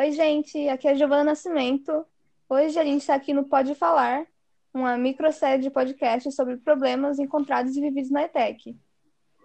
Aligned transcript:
Oi, 0.00 0.12
gente, 0.12 0.66
aqui 0.70 0.88
é 0.88 0.92
a 0.92 0.94
Giovana 0.94 1.24
Nascimento. 1.24 2.06
Hoje 2.48 2.78
a 2.78 2.82
gente 2.82 3.02
está 3.02 3.14
aqui 3.14 3.34
no 3.34 3.44
Pode 3.44 3.74
Falar, 3.74 4.24
uma 4.72 4.96
microsérie 4.96 5.62
de 5.62 5.68
podcast 5.68 6.32
sobre 6.32 6.56
problemas 6.56 7.18
encontrados 7.18 7.76
e 7.76 7.82
vividos 7.82 8.10
na 8.10 8.22
ETEC. 8.22 8.74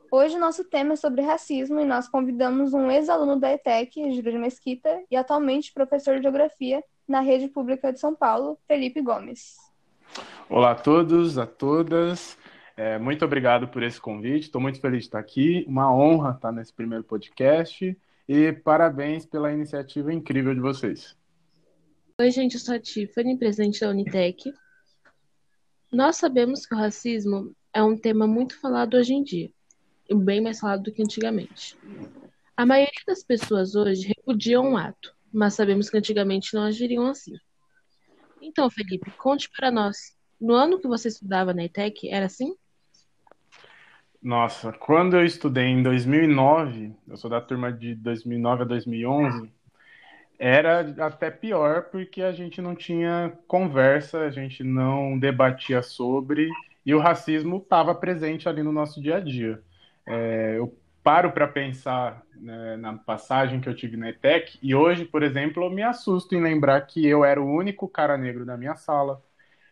Hoje 0.09 0.37
o 0.37 0.39
nosso 0.39 0.63
tema 0.63 0.93
é 0.93 0.95
sobre 0.95 1.21
racismo 1.21 1.77
e 1.81 1.83
nós 1.83 2.07
convidamos 2.07 2.73
um 2.73 2.89
ex-aluno 2.89 3.37
da 3.37 3.51
ETEC, 3.51 4.13
Júlio 4.15 4.39
Mesquita, 4.39 5.03
e 5.11 5.17
atualmente 5.17 5.73
professor 5.73 6.15
de 6.15 6.21
Geografia 6.21 6.81
na 7.05 7.19
Rede 7.19 7.49
Pública 7.49 7.91
de 7.91 7.99
São 7.99 8.15
Paulo, 8.15 8.57
Felipe 8.65 9.01
Gomes. 9.01 9.57
Olá 10.49 10.71
a 10.71 10.75
todos, 10.75 11.37
a 11.37 11.45
todas. 11.45 12.37
É, 12.77 12.97
muito 12.97 13.25
obrigado 13.25 13.67
por 13.67 13.83
esse 13.83 13.99
convite. 13.99 14.43
Estou 14.45 14.61
muito 14.61 14.79
feliz 14.79 14.99
de 14.99 15.07
estar 15.07 15.19
aqui. 15.19 15.65
Uma 15.67 15.93
honra 15.93 16.31
estar 16.31 16.53
nesse 16.53 16.71
primeiro 16.71 17.03
podcast. 17.03 17.93
E 18.27 18.51
parabéns 18.51 19.25
pela 19.25 19.53
iniciativa 19.53 20.11
incrível 20.11 20.53
de 20.53 20.59
vocês. 20.59 21.15
Oi, 22.19 22.31
gente, 22.31 22.55
eu 22.55 22.59
sou 22.59 22.73
a 22.73 22.79
Tiffany, 22.79 23.37
presidente 23.37 23.81
da 23.81 23.89
Unitec. 23.89 24.51
Nós 25.91 26.17
sabemos 26.17 26.65
que 26.65 26.73
o 26.73 26.77
racismo 26.77 27.55
é 27.71 27.83
um 27.83 27.95
tema 27.95 28.25
muito 28.25 28.59
falado 28.59 28.95
hoje 28.95 29.13
em 29.13 29.23
dia, 29.23 29.51
e 30.09 30.15
bem 30.15 30.41
mais 30.41 30.59
falado 30.59 30.83
do 30.83 30.91
que 30.91 31.03
antigamente. 31.03 31.77
A 32.57 32.65
maioria 32.65 33.03
das 33.05 33.23
pessoas 33.23 33.75
hoje 33.75 34.07
repudiam 34.07 34.71
um 34.71 34.77
ato, 34.77 35.13
mas 35.31 35.53
sabemos 35.53 35.89
que 35.89 35.97
antigamente 35.97 36.53
não 36.53 36.63
agiriam 36.63 37.05
assim. 37.05 37.33
Então, 38.41 38.69
Felipe, 38.71 39.11
conte 39.11 39.51
para 39.55 39.69
nós. 39.69 40.15
No 40.41 40.53
ano 40.55 40.79
que 40.79 40.87
você 40.87 41.09
estudava 41.09 41.53
na 41.53 41.65
ETEC, 41.65 42.09
era 42.09 42.25
assim? 42.25 42.55
Nossa, 44.25 44.73
quando 44.73 45.15
eu 45.17 45.23
estudei 45.23 45.65
em 45.65 45.83
2009, 45.83 46.91
eu 47.07 47.15
sou 47.15 47.29
da 47.29 47.39
turma 47.39 47.71
de 47.71 47.93
2009 47.93 48.63
a 48.63 48.65
2011, 48.65 49.51
era 50.39 50.79
até 51.05 51.29
pior 51.29 51.83
porque 51.91 52.23
a 52.23 52.31
gente 52.31 52.59
não 52.59 52.73
tinha 52.73 53.37
conversa, 53.47 54.21
a 54.21 54.31
gente 54.31 54.63
não 54.63 55.15
debatia 55.19 55.83
sobre 55.83 56.49
e 56.83 56.91
o 56.95 56.99
racismo 56.99 57.57
estava 57.57 57.93
presente 57.93 58.49
ali 58.49 58.63
no 58.63 58.71
nosso 58.71 58.99
dia 58.99 59.17
a 59.17 59.19
dia. 59.19 59.61
É, 60.07 60.55
eu 60.57 60.75
paro 61.03 61.31
para 61.31 61.47
pensar 61.47 62.23
né, 62.35 62.77
na 62.77 62.97
passagem 62.97 63.61
que 63.61 63.69
eu 63.69 63.75
tive 63.75 63.95
na 63.95 64.09
ETEC 64.09 64.57
e 64.59 64.73
hoje, 64.73 65.05
por 65.05 65.21
exemplo, 65.21 65.63
eu 65.63 65.69
me 65.69 65.83
assusto 65.83 66.33
em 66.33 66.41
lembrar 66.41 66.81
que 66.81 67.05
eu 67.05 67.23
era 67.23 67.39
o 67.39 67.45
único 67.45 67.87
cara 67.87 68.17
negro 68.17 68.43
da 68.43 68.57
minha 68.57 68.75
sala. 68.75 69.21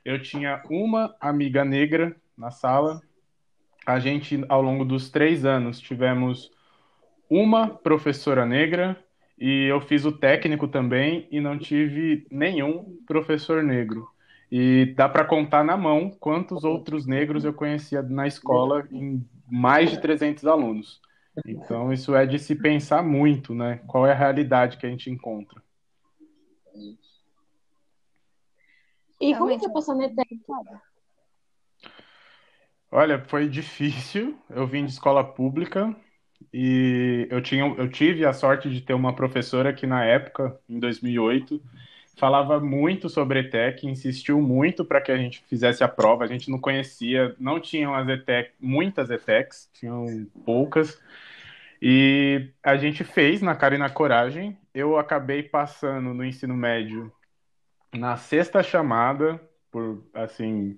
Eu 0.06 0.22
tinha 0.22 0.62
uma 0.70 1.16
amiga 1.20 1.66
negra 1.66 2.16
na 2.38 2.52
sala. 2.52 3.02
A 3.86 4.00
gente, 4.00 4.44
ao 4.48 4.62
longo 4.62 4.86
dos 4.86 5.10
três 5.10 5.46
anos, 5.46 5.80
tivemos 5.80 6.52
uma 7.30 7.68
professora 7.68 8.46
negra 8.46 8.98
e 9.38 9.66
eu 9.66 9.82
fiz 9.82 10.06
o 10.06 10.12
técnico 10.12 10.68
também 10.68 11.28
e 11.32 11.42
não 11.42 11.58
tive 11.58 12.26
nenhum 12.32 12.98
professor 13.06 13.64
negro. 13.64 14.08
E 14.52 14.94
dá 14.96 15.10
para 15.10 15.26
contar 15.26 15.64
na 15.64 15.76
mão 15.76 16.12
quantos 16.12 16.64
outros 16.64 17.06
negros 17.06 17.44
eu 17.44 17.54
conhecia 17.54 18.02
na 18.02 18.28
escola 18.28 18.88
em 18.92 19.26
mais 19.50 19.90
de 19.90 20.00
300 20.00 20.46
alunos. 20.46 21.02
Então, 21.46 21.92
isso 21.92 22.16
é 22.16 22.26
de 22.26 22.38
se 22.38 22.56
pensar 22.56 23.02
muito, 23.02 23.56
né? 23.56 23.82
Qual 23.88 24.06
é 24.06 24.12
a 24.12 24.16
realidade 24.16 24.78
que 24.78 24.86
a 24.86 24.90
gente 24.90 25.10
encontra. 25.10 25.62
E 29.20 29.36
como 29.36 29.50
é 29.50 29.58
que 29.58 29.66
é 29.66 29.70
passar 29.70 29.96
na 29.96 30.06
ETEC, 30.06 30.40
Olha, 32.96 33.20
foi 33.26 33.50
difícil. 33.50 34.40
Eu 34.48 34.68
vim 34.68 34.86
de 34.86 34.92
escola 34.92 35.24
pública 35.24 35.96
e 36.54 37.28
eu, 37.32 37.42
tinha, 37.42 37.64
eu 37.66 37.90
tive 37.90 38.24
a 38.24 38.32
sorte 38.32 38.70
de 38.70 38.82
ter 38.82 38.94
uma 38.94 39.16
professora 39.16 39.74
que, 39.74 39.88
na 39.88 40.06
época, 40.06 40.56
em 40.70 40.80
2008, 40.80 41.60
falava 42.16 42.60
muito 42.60 43.10
sobre 43.10 43.40
ETEC, 43.40 43.88
insistiu 43.88 44.40
muito 44.40 44.86
para 44.86 45.02
que 45.02 45.12
a 45.12 45.18
gente 45.18 45.44
fizesse 45.50 45.84
a 45.84 45.88
prova. 45.88 46.24
A 46.24 46.28
gente 46.28 46.52
não 46.52 46.60
conhecia, 46.60 47.36
não 47.40 47.60
tinham 47.60 47.96
as 47.96 48.08
ETEC, 48.08 48.52
muitas 48.62 49.10
ETECs, 49.10 49.68
tinham 49.74 50.28
poucas. 50.46 51.02
E 51.82 52.52
a 52.62 52.78
gente 52.78 53.04
fez 53.04 53.42
na 53.42 53.56
cara 53.56 53.74
e 53.74 53.80
na 53.80 53.90
coragem. 53.90 54.56
Eu 54.72 55.00
acabei 55.00 55.42
passando 55.42 56.14
no 56.14 56.24
ensino 56.24 56.56
médio 56.56 57.12
na 57.92 58.18
sexta 58.18 58.62
chamada, 58.62 59.42
por 59.72 60.08
assim, 60.14 60.78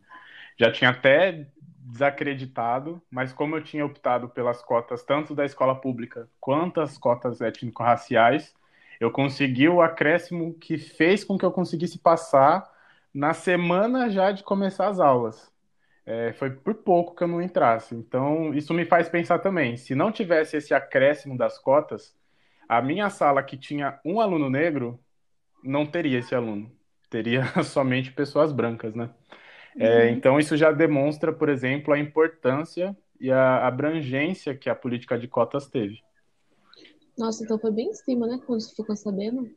já 0.57 0.71
tinha 0.71 0.91
até 0.91 1.47
desacreditado, 1.85 3.01
mas 3.11 3.31
como 3.31 3.55
eu 3.55 3.63
tinha 3.63 3.85
optado 3.85 4.27
pelas 4.27 4.61
cotas 4.63 5.03
tanto 5.03 5.35
da 5.35 5.45
escola 5.45 5.75
pública 5.75 6.27
quanto 6.39 6.81
as 6.81 6.97
cotas 6.97 7.41
étnico-raciais, 7.41 8.53
eu 8.99 9.11
consegui 9.11 9.69
o 9.69 9.81
acréscimo 9.81 10.55
que 10.55 10.77
fez 10.77 11.23
com 11.23 11.37
que 11.37 11.45
eu 11.45 11.51
conseguisse 11.51 11.99
passar 11.99 12.67
na 13.13 13.33
semana 13.33 14.09
já 14.09 14.31
de 14.31 14.43
começar 14.43 14.87
as 14.87 14.99
aulas. 14.99 15.53
É, 16.05 16.33
foi 16.33 16.51
por 16.51 16.75
pouco 16.75 17.15
que 17.15 17.23
eu 17.23 17.27
não 17.27 17.41
entrasse. 17.41 17.95
Então, 17.95 18.53
isso 18.53 18.73
me 18.73 18.85
faz 18.85 19.09
pensar 19.09 19.39
também: 19.39 19.77
se 19.77 19.95
não 19.95 20.11
tivesse 20.11 20.57
esse 20.57 20.73
acréscimo 20.73 21.37
das 21.37 21.57
cotas, 21.59 22.15
a 22.67 22.81
minha 22.81 23.09
sala 23.09 23.43
que 23.43 23.57
tinha 23.57 23.99
um 24.05 24.19
aluno 24.19 24.49
negro 24.49 24.99
não 25.63 25.85
teria 25.85 26.19
esse 26.19 26.35
aluno, 26.35 26.71
teria 27.09 27.43
somente 27.63 28.11
pessoas 28.11 28.51
brancas, 28.51 28.95
né? 28.95 29.09
É, 29.77 30.05
uhum. 30.05 30.09
então, 30.09 30.39
isso 30.39 30.55
já 30.55 30.71
demonstra, 30.71 31.33
por 31.33 31.49
exemplo, 31.49 31.93
a 31.93 31.99
importância 31.99 32.95
e 33.19 33.31
a 33.31 33.65
abrangência 33.65 34.55
que 34.55 34.69
a 34.69 34.75
política 34.75 35.17
de 35.17 35.27
cotas 35.27 35.67
teve. 35.67 36.01
Nossa, 37.17 37.43
então 37.43 37.57
foi 37.57 37.71
bem 37.71 37.89
em 37.89 37.93
cima, 37.93 38.27
né? 38.27 38.39
Quando 38.45 38.61
você 38.61 38.75
ficou 38.75 38.95
sabendo. 38.95 39.49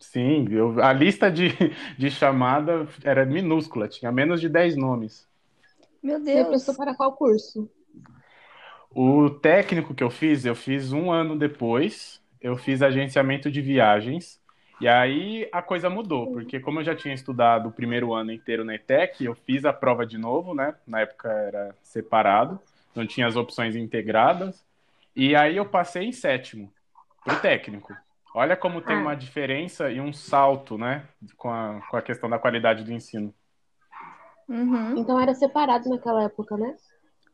Sim, 0.00 0.46
eu, 0.50 0.82
a 0.82 0.92
lista 0.92 1.30
de, 1.30 1.50
de 1.98 2.10
chamada 2.10 2.86
era 3.04 3.24
minúscula, 3.24 3.88
tinha 3.88 4.12
menos 4.12 4.40
de 4.40 4.48
10 4.48 4.76
nomes. 4.76 5.26
Meu 6.02 6.22
Deus. 6.22 6.38
Você 6.38 6.44
prestou 6.44 6.74
para 6.76 6.94
qual 6.94 7.12
curso? 7.12 7.68
O 8.90 9.30
técnico 9.30 9.94
que 9.94 10.02
eu 10.02 10.10
fiz, 10.10 10.44
eu 10.44 10.54
fiz 10.54 10.92
um 10.92 11.10
ano 11.10 11.36
depois. 11.36 12.20
Eu 12.40 12.56
fiz 12.56 12.82
agenciamento 12.82 13.50
de 13.50 13.60
viagens. 13.60 14.37
E 14.80 14.86
aí 14.86 15.48
a 15.50 15.60
coisa 15.60 15.90
mudou, 15.90 16.32
porque 16.32 16.60
como 16.60 16.80
eu 16.80 16.84
já 16.84 16.94
tinha 16.94 17.14
estudado 17.14 17.68
o 17.68 17.72
primeiro 17.72 18.14
ano 18.14 18.30
inteiro 18.30 18.64
na 18.64 18.74
ETEC, 18.74 19.24
eu 19.24 19.34
fiz 19.34 19.64
a 19.64 19.72
prova 19.72 20.06
de 20.06 20.16
novo, 20.16 20.54
né? 20.54 20.74
Na 20.86 21.00
época 21.00 21.28
era 21.28 21.74
separado, 21.82 22.60
não 22.94 23.06
tinha 23.06 23.26
as 23.26 23.34
opções 23.34 23.74
integradas. 23.74 24.64
E 25.16 25.34
aí 25.34 25.56
eu 25.56 25.66
passei 25.66 26.04
em 26.04 26.12
sétimo 26.12 26.72
pro 27.24 27.40
técnico. 27.40 27.92
Olha 28.32 28.56
como 28.56 28.80
tem 28.80 28.94
ah. 28.94 29.00
uma 29.00 29.16
diferença 29.16 29.90
e 29.90 30.00
um 30.00 30.12
salto, 30.12 30.78
né? 30.78 31.04
Com 31.36 31.50
a, 31.50 31.80
com 31.90 31.96
a 31.96 32.02
questão 32.02 32.30
da 32.30 32.38
qualidade 32.38 32.84
do 32.84 32.92
ensino. 32.92 33.34
Uhum. 34.48 34.96
Então 34.96 35.20
era 35.20 35.34
separado 35.34 35.88
naquela 35.88 36.22
época, 36.22 36.56
né? 36.56 36.76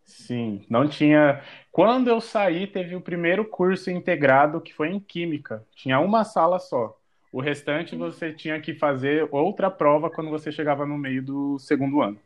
Sim, 0.04 0.64
não 0.68 0.88
tinha. 0.88 1.42
Quando 1.70 2.08
eu 2.08 2.20
saí, 2.20 2.66
teve 2.66 2.96
o 2.96 3.00
primeiro 3.00 3.44
curso 3.44 3.90
integrado 3.90 4.60
que 4.60 4.72
foi 4.72 4.88
em 4.88 5.00
Química. 5.00 5.64
Tinha 5.74 6.00
uma 6.00 6.24
sala 6.24 6.58
só. 6.58 6.98
O 7.34 7.40
restante 7.40 7.96
você 7.96 8.32
tinha 8.32 8.60
que 8.60 8.72
fazer 8.72 9.28
outra 9.32 9.68
prova 9.68 10.08
quando 10.08 10.30
você 10.30 10.52
chegava 10.52 10.86
no 10.86 10.96
meio 10.96 11.20
do 11.20 11.58
segundo 11.58 12.00
ano. 12.00 12.16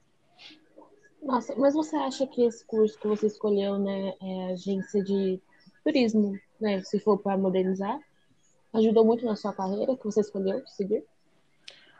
Nossa, 1.22 1.56
mas 1.56 1.72
você 1.72 1.96
acha 1.96 2.26
que 2.26 2.42
esse 2.42 2.62
curso 2.66 3.00
que 3.00 3.08
você 3.08 3.26
escolheu, 3.26 3.78
né, 3.78 4.12
é 4.20 4.52
agência 4.52 5.02
de 5.02 5.40
turismo, 5.82 6.38
né? 6.60 6.82
Se 6.82 7.00
for 7.00 7.16
para 7.16 7.38
modernizar, 7.38 7.98
ajudou 8.74 9.02
muito 9.02 9.24
na 9.24 9.34
sua 9.34 9.54
carreira 9.54 9.96
que 9.96 10.04
você 10.04 10.20
escolheu 10.20 10.62
seguir? 10.66 11.02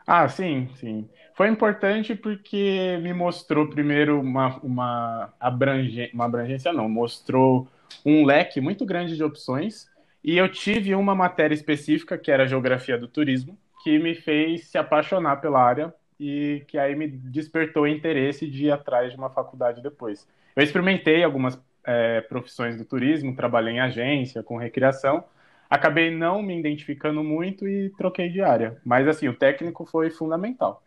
Ah, 0.05 0.29
sim, 0.29 0.69
sim. 0.75 1.09
Foi 1.33 1.47
importante 1.47 2.13
porque 2.13 2.99
me 3.01 3.11
mostrou 3.11 3.67
primeiro 3.71 4.21
uma, 4.21 4.59
uma, 4.59 5.33
abrangência, 5.39 6.13
uma 6.13 6.25
abrangência, 6.25 6.71
não, 6.71 6.87
mostrou 6.87 7.67
um 8.05 8.23
leque 8.23 8.61
muito 8.61 8.85
grande 8.85 9.15
de 9.15 9.23
opções. 9.23 9.88
E 10.23 10.37
eu 10.37 10.51
tive 10.51 10.93
uma 10.95 11.15
matéria 11.15 11.55
específica, 11.55 12.17
que 12.17 12.31
era 12.31 12.47
Geografia 12.47 12.97
do 12.97 13.07
Turismo, 13.07 13.57
que 13.83 13.97
me 13.97 14.13
fez 14.13 14.67
se 14.67 14.77
apaixonar 14.77 15.37
pela 15.37 15.61
área 15.61 15.93
e 16.19 16.63
que 16.67 16.77
aí 16.77 16.95
me 16.95 17.07
despertou 17.07 17.87
interesse 17.87 18.45
de 18.45 18.65
ir 18.65 18.71
atrás 18.71 19.11
de 19.13 19.17
uma 19.17 19.29
faculdade 19.29 19.81
depois. 19.81 20.27
Eu 20.55 20.63
experimentei 20.63 21.23
algumas 21.23 21.59
é, 21.85 22.19
profissões 22.21 22.77
do 22.77 22.83
turismo, 22.83 23.35
trabalhei 23.35 23.75
em 23.75 23.79
agência, 23.79 24.43
com 24.43 24.57
recreação. 24.57 25.23
Acabei 25.69 26.11
não 26.13 26.41
me 26.41 26.59
identificando 26.59 27.23
muito 27.23 27.67
e 27.67 27.89
troquei 27.91 28.29
de 28.29 28.41
área. 28.41 28.81
Mas, 28.83 29.07
assim, 29.07 29.27
o 29.29 29.35
técnico 29.35 29.85
foi 29.85 30.09
fundamental. 30.09 30.83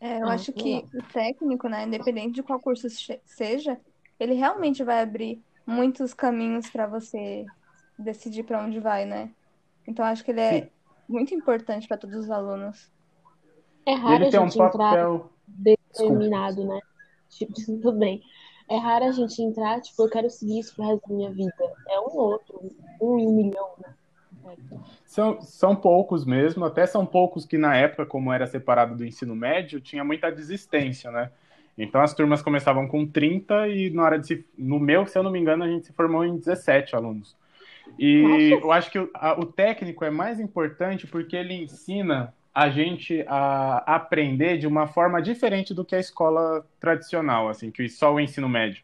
É, 0.00 0.20
eu 0.20 0.28
acho 0.28 0.52
que 0.52 0.84
o 0.94 1.02
técnico, 1.12 1.68
né, 1.68 1.84
independente 1.84 2.34
de 2.34 2.42
qual 2.42 2.60
curso 2.60 2.86
seja, 3.24 3.78
ele 4.20 4.34
realmente 4.34 4.84
vai 4.84 5.00
abrir 5.00 5.40
muitos 5.66 6.12
caminhos 6.12 6.68
para 6.70 6.86
você 6.86 7.46
decidir 7.98 8.44
para 8.44 8.62
onde 8.62 8.80
vai, 8.80 9.04
né? 9.04 9.30
Então, 9.86 10.04
acho 10.04 10.24
que 10.24 10.30
ele 10.30 10.40
é 10.40 10.62
Sim. 10.62 10.68
muito 11.08 11.34
importante 11.34 11.88
para 11.88 11.96
todos 11.96 12.16
os 12.16 12.30
alunos. 12.30 12.90
É 13.86 13.94
raro 13.94 14.26
a 14.26 14.30
gente 14.30 14.38
um 14.38 14.50
papel... 14.50 14.68
entrar 14.68 15.28
determinado, 15.46 16.64
né? 16.66 16.80
Tipo, 17.30 17.52
tudo 17.64 17.92
bem. 17.92 18.22
É 18.68 18.76
raro 18.76 19.06
a 19.06 19.12
gente 19.12 19.40
entrar, 19.42 19.80
tipo, 19.80 20.02
eu 20.02 20.10
quero 20.10 20.28
seguir 20.28 20.60
isso 20.60 20.74
pro 20.74 20.84
resto 20.84 21.08
da 21.08 21.14
minha 21.14 21.30
vida. 21.30 21.54
É 21.88 21.98
um 22.00 22.16
outro, 22.16 22.60
um 23.00 23.18
em 23.18 23.26
um 23.26 23.34
milhão, 23.34 23.70
né? 23.82 23.94
São, 25.04 25.40
são 25.40 25.74
poucos 25.74 26.24
mesmo, 26.24 26.64
até 26.64 26.86
são 26.86 27.04
poucos 27.04 27.44
que 27.44 27.58
na 27.58 27.74
época, 27.76 28.06
como 28.06 28.32
era 28.32 28.46
separado 28.46 28.94
do 28.94 29.04
ensino 29.04 29.34
médio, 29.34 29.80
tinha 29.80 30.04
muita 30.04 30.30
desistência, 30.30 31.10
né? 31.10 31.30
Então 31.76 32.00
as 32.00 32.12
turmas 32.12 32.42
começavam 32.42 32.86
com 32.88 33.06
30 33.06 33.68
e 33.68 33.90
na 33.90 34.02
hora 34.02 34.18
de 34.18 34.26
se, 34.26 34.46
no 34.56 34.78
meu, 34.78 35.06
se 35.06 35.18
eu 35.18 35.22
não 35.22 35.30
me 35.30 35.38
engano, 35.38 35.64
a 35.64 35.68
gente 35.68 35.86
se 35.86 35.92
formou 35.92 36.24
em 36.24 36.36
17 36.36 36.94
alunos. 36.96 37.36
E 37.98 38.22
Nossa. 38.22 38.66
eu 38.66 38.72
acho 38.72 38.90
que 38.90 38.98
o, 38.98 39.10
a, 39.14 39.38
o 39.38 39.46
técnico 39.46 40.04
é 40.04 40.10
mais 40.10 40.40
importante 40.40 41.06
porque 41.06 41.36
ele 41.36 41.54
ensina 41.54 42.34
a 42.54 42.70
gente 42.70 43.24
a 43.28 43.94
aprender 43.94 44.58
de 44.58 44.66
uma 44.66 44.88
forma 44.88 45.22
diferente 45.22 45.72
do 45.72 45.84
que 45.84 45.94
a 45.94 46.00
escola 46.00 46.66
tradicional, 46.80 47.48
assim, 47.48 47.70
que 47.70 47.88
só 47.88 48.12
o 48.12 48.18
ensino 48.18 48.48
médio. 48.48 48.82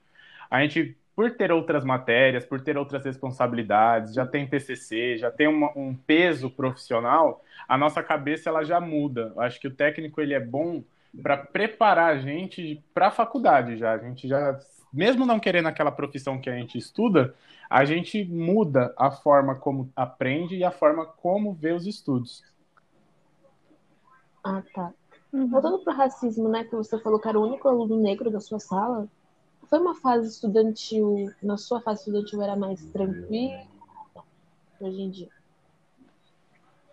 A 0.48 0.60
gente, 0.62 0.96
por 1.16 1.32
ter 1.32 1.50
outras 1.50 1.84
matérias, 1.84 2.44
por 2.44 2.60
ter 2.60 2.78
outras 2.78 3.04
responsabilidades, 3.04 4.14
já 4.14 4.24
tem 4.24 4.46
TCC, 4.46 5.18
já 5.18 5.28
tem 5.28 5.48
uma, 5.48 5.76
um 5.76 5.92
peso 5.92 6.48
profissional, 6.48 7.42
a 7.66 7.76
nossa 7.76 8.00
cabeça 8.00 8.48
ela 8.48 8.62
já 8.62 8.80
muda. 8.80 9.32
Eu 9.34 9.42
acho 9.42 9.58
que 9.58 9.66
o 9.66 9.74
técnico 9.74 10.20
ele 10.20 10.34
é 10.34 10.40
bom 10.40 10.84
para 11.20 11.36
preparar 11.36 12.12
a 12.14 12.18
gente 12.18 12.80
para 12.94 13.08
a 13.08 13.10
faculdade 13.10 13.76
já. 13.76 13.92
A 13.92 13.98
gente 13.98 14.28
já, 14.28 14.56
mesmo 14.92 15.26
não 15.26 15.40
querendo 15.40 15.66
aquela 15.66 15.90
profissão 15.90 16.40
que 16.40 16.48
a 16.48 16.56
gente 16.56 16.78
estuda, 16.78 17.34
a 17.75 17.85
gente 17.85 18.25
muda 18.25 18.94
a 18.97 19.11
forma 19.11 19.56
como 19.56 19.91
aprende 19.97 20.55
e 20.55 20.62
a 20.62 20.71
forma 20.71 21.05
como 21.05 21.53
vê 21.53 21.73
os 21.73 21.88
estudos. 21.88 22.41
Ah, 24.44 24.62
tá. 24.73 24.94
Uhum. 25.32 25.49
Voltando 25.49 25.81
para 25.81 25.93
o 25.93 25.97
racismo, 25.97 26.49
né, 26.49 26.62
que 26.62 26.76
você 26.76 26.97
falou 27.00 27.19
que 27.19 27.26
era 27.26 27.37
o 27.37 27.44
único 27.44 27.67
aluno 27.67 28.00
negro 28.00 28.31
da 28.31 28.38
sua 28.38 28.61
sala, 28.61 29.09
foi 29.69 29.81
uma 29.81 29.97
fase 29.97 30.29
estudantil, 30.29 31.32
na 31.43 31.56
sua 31.56 31.81
fase 31.81 32.03
estudantil 32.03 32.41
era 32.43 32.55
mais 32.55 32.81
tranquila 32.93 33.67
hoje 34.79 35.03
em 35.03 35.11
dia? 35.11 35.29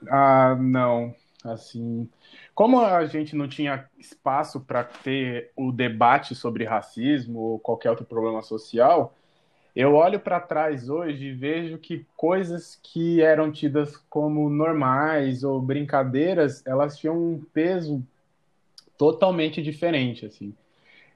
Ah, 0.09 0.55
não. 0.55 1.13
Assim, 1.43 2.09
como 2.55 2.79
a 2.79 3.05
gente 3.05 3.35
não 3.35 3.47
tinha 3.47 3.87
espaço 3.99 4.59
para 4.61 4.83
ter 4.83 5.51
o 5.55 5.71
debate 5.71 6.33
sobre 6.33 6.65
racismo 6.65 7.37
ou 7.37 7.59
qualquer 7.59 7.91
outro 7.91 8.05
problema 8.05 8.41
social, 8.41 9.13
eu 9.75 9.95
olho 9.95 10.19
para 10.19 10.39
trás 10.39 10.89
hoje 10.89 11.27
e 11.27 11.33
vejo 11.33 11.77
que 11.77 12.05
coisas 12.17 12.79
que 12.83 13.21
eram 13.21 13.51
tidas 13.51 13.95
como 14.09 14.49
normais 14.49 15.43
ou 15.43 15.61
brincadeiras, 15.61 16.65
elas 16.65 16.97
tinham 16.97 17.15
um 17.15 17.41
peso 17.53 18.03
totalmente 18.97 19.61
diferente, 19.61 20.25
assim. 20.25 20.53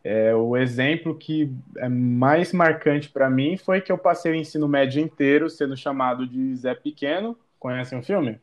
É, 0.03 0.35
o 0.35 0.55
exemplo 0.55 1.15
que 1.15 1.51
é 1.77 1.89
mais 1.89 2.53
marcante 2.53 3.09
para 3.09 3.29
mim 3.29 3.57
foi 3.57 3.81
que 3.81 3.91
eu 3.91 3.97
passei 3.97 4.31
o 4.31 4.35
ensino 4.35 4.67
médio 4.67 5.01
inteiro 5.01 5.49
sendo 5.49 5.75
chamado 5.75 6.27
de 6.27 6.55
Zé 6.55 6.75
Pequeno. 6.75 7.37
Conhecem 7.59 7.97
o 7.97 8.03
filme? 8.03 8.39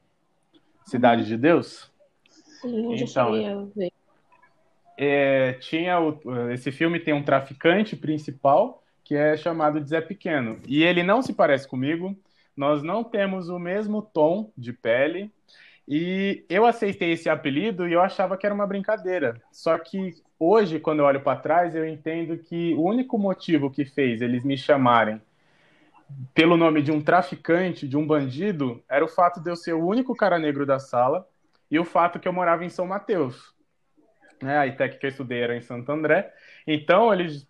Cidade 0.85 1.25
de 1.25 1.37
Deus? 1.37 1.91
Sim, 2.29 2.94
então, 2.94 3.06
já 3.06 3.64
ver. 3.75 3.93
É, 4.99 5.53
tinha 5.55 6.00
o, 6.00 6.20
esse 6.50 6.70
filme 6.70 7.00
tem 7.00 7.14
um 7.14 7.23
traficante 7.23 7.97
principal 7.97 8.81
que 9.04 9.14
é 9.14 9.37
chamado 9.37 9.81
de 9.81 9.88
Zé 9.88 10.00
Pequeno 10.00 10.58
e 10.66 10.82
ele 10.82 11.02
não 11.02 11.22
se 11.22 11.32
parece 11.32 11.66
comigo. 11.66 12.16
Nós 12.56 12.82
não 12.82 13.02
temos 13.02 13.49
o 13.49 13.58
mesmo 13.58 14.02
tom 14.02 14.50
de 14.56 14.72
pele 14.72 15.31
e 15.88 16.44
eu 16.49 16.64
aceitei 16.64 17.12
esse 17.12 17.28
apelido 17.28 17.88
e 17.88 17.93
eu 17.93 18.00
achava 18.00 18.37
que 18.37 18.46
era 18.46 18.54
uma 18.54 18.66
brincadeira. 18.66 19.40
Só 19.50 19.76
que 19.78 20.14
hoje, 20.38 20.78
quando 20.78 21.00
eu 21.00 21.06
olho 21.06 21.20
para 21.20 21.38
trás, 21.38 21.75
eu 21.75 21.87
entendo 21.87 22.37
que 22.38 22.75
o 22.75 22.82
único 22.82 23.19
motivo 23.19 23.70
que 23.70 23.84
fez 23.84 24.20
eles 24.22 24.44
me 24.44 24.56
chamarem 24.56 25.20
pelo 26.34 26.56
nome 26.56 26.82
de 26.82 26.93
um 26.93 27.00
traficante, 27.00 27.88
de 27.88 27.96
um 27.96 28.06
bandido, 28.06 28.82
era 28.88 29.04
o 29.04 29.08
fato 29.08 29.40
de 29.40 29.50
eu 29.50 29.56
ser 29.56 29.72
o 29.72 29.84
único 29.84 30.14
cara 30.14 30.38
negro 30.38 30.66
da 30.66 30.78
sala 30.78 31.26
e 31.70 31.78
o 31.78 31.84
fato 31.84 32.20
que 32.20 32.28
eu 32.28 32.32
morava 32.32 32.64
em 32.64 32.69
São 32.69 32.87
Mateus. 32.87 33.54
Né? 34.43 34.58
A 34.58 34.66
ITEC 34.66 34.99
que 34.99 35.06
eu 35.06 35.10
estudei 35.10 35.40
era 35.40 35.56
em 35.56 35.62
Santo 35.62 35.90
André. 35.90 36.32
Então, 36.66 37.12
eles 37.12 37.49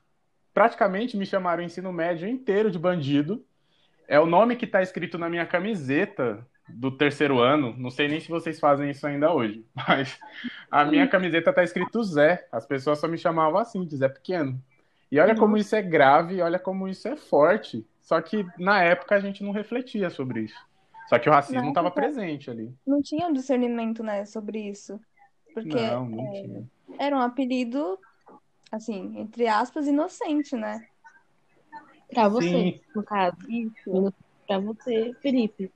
praticamente 0.53 1.17
me 1.17 1.27
chamaram 1.27 1.63
o 1.63 1.67
ensino 1.67 1.93
médio 1.93 2.29
inteiro 2.29 2.71
de 2.71 2.79
bandido. 2.79 3.45
É 4.09 4.19
o 4.21 4.27
nome 4.27 4.57
que 4.57 4.65
está 4.65 4.83
escrito 4.83 5.19
na 5.19 5.29
minha 5.29 5.47
camiseta 5.47 6.47
do 6.69 6.91
terceiro 6.91 7.39
ano. 7.39 7.75
Não 7.77 7.91
sei 7.91 8.09
nem 8.09 8.21
se 8.21 8.29
vocês 8.29 8.61
fazem 8.61 8.91
isso 8.91 9.07
ainda 9.07 9.33
hoje, 9.33 9.65
mas 9.75 10.19
a 10.71 10.85
minha 10.85 11.09
camiseta 11.09 11.51
está 11.51 11.63
escrito 11.63 12.03
Zé. 12.03 12.47
As 12.51 12.67
pessoas 12.67 12.99
só 12.99 13.09
me 13.09 13.19
chamavam 13.19 13.59
assim, 13.59 13.85
de 13.85 13.97
Zé 13.97 14.09
Pequeno. 14.09 14.63
E 15.11 15.21
olha 15.21 15.35
como 15.35 15.59
isso 15.59 15.77
é 15.77 15.83
grave, 15.83 16.41
olha 16.41 16.59
como 16.59 16.89
isso 16.89 17.07
é 17.07 17.17
forte. 17.17 17.87
Só 18.01 18.21
que 18.21 18.47
na 18.59 18.83
época 18.83 19.15
a 19.15 19.21
gente 19.21 19.45
não 19.45 19.53
refletia 19.53 20.09
sobre 20.09 20.43
isso. 20.43 20.73
Só 21.09 21.19
que 21.19 21.29
o 21.29 21.33
racismo 21.33 21.69
estava 21.69 21.91
presente 21.91 22.51
ali. 22.51 22.75
Não 22.87 23.03
tinha 23.03 23.27
um 23.27 23.33
discernimento, 23.33 24.03
né, 24.03 24.25
sobre 24.25 24.59
isso. 24.59 24.99
Porque 25.53 25.75
não, 25.75 26.09
não 26.09 26.25
é, 26.29 26.43
tinha. 26.43 26.71
era 26.99 27.15
um 27.15 27.21
apelido, 27.21 27.99
assim, 28.73 29.19
entre 29.19 29.47
aspas, 29.47 29.87
inocente, 29.87 30.57
né? 30.57 30.89
Pra 32.09 32.29
você, 32.29 32.49
Sim. 32.49 32.81
no 32.95 33.03
caso. 33.05 33.37
Isso. 33.49 34.15
Pra 34.47 34.59
você, 34.59 35.15
Felipe. 35.21 35.71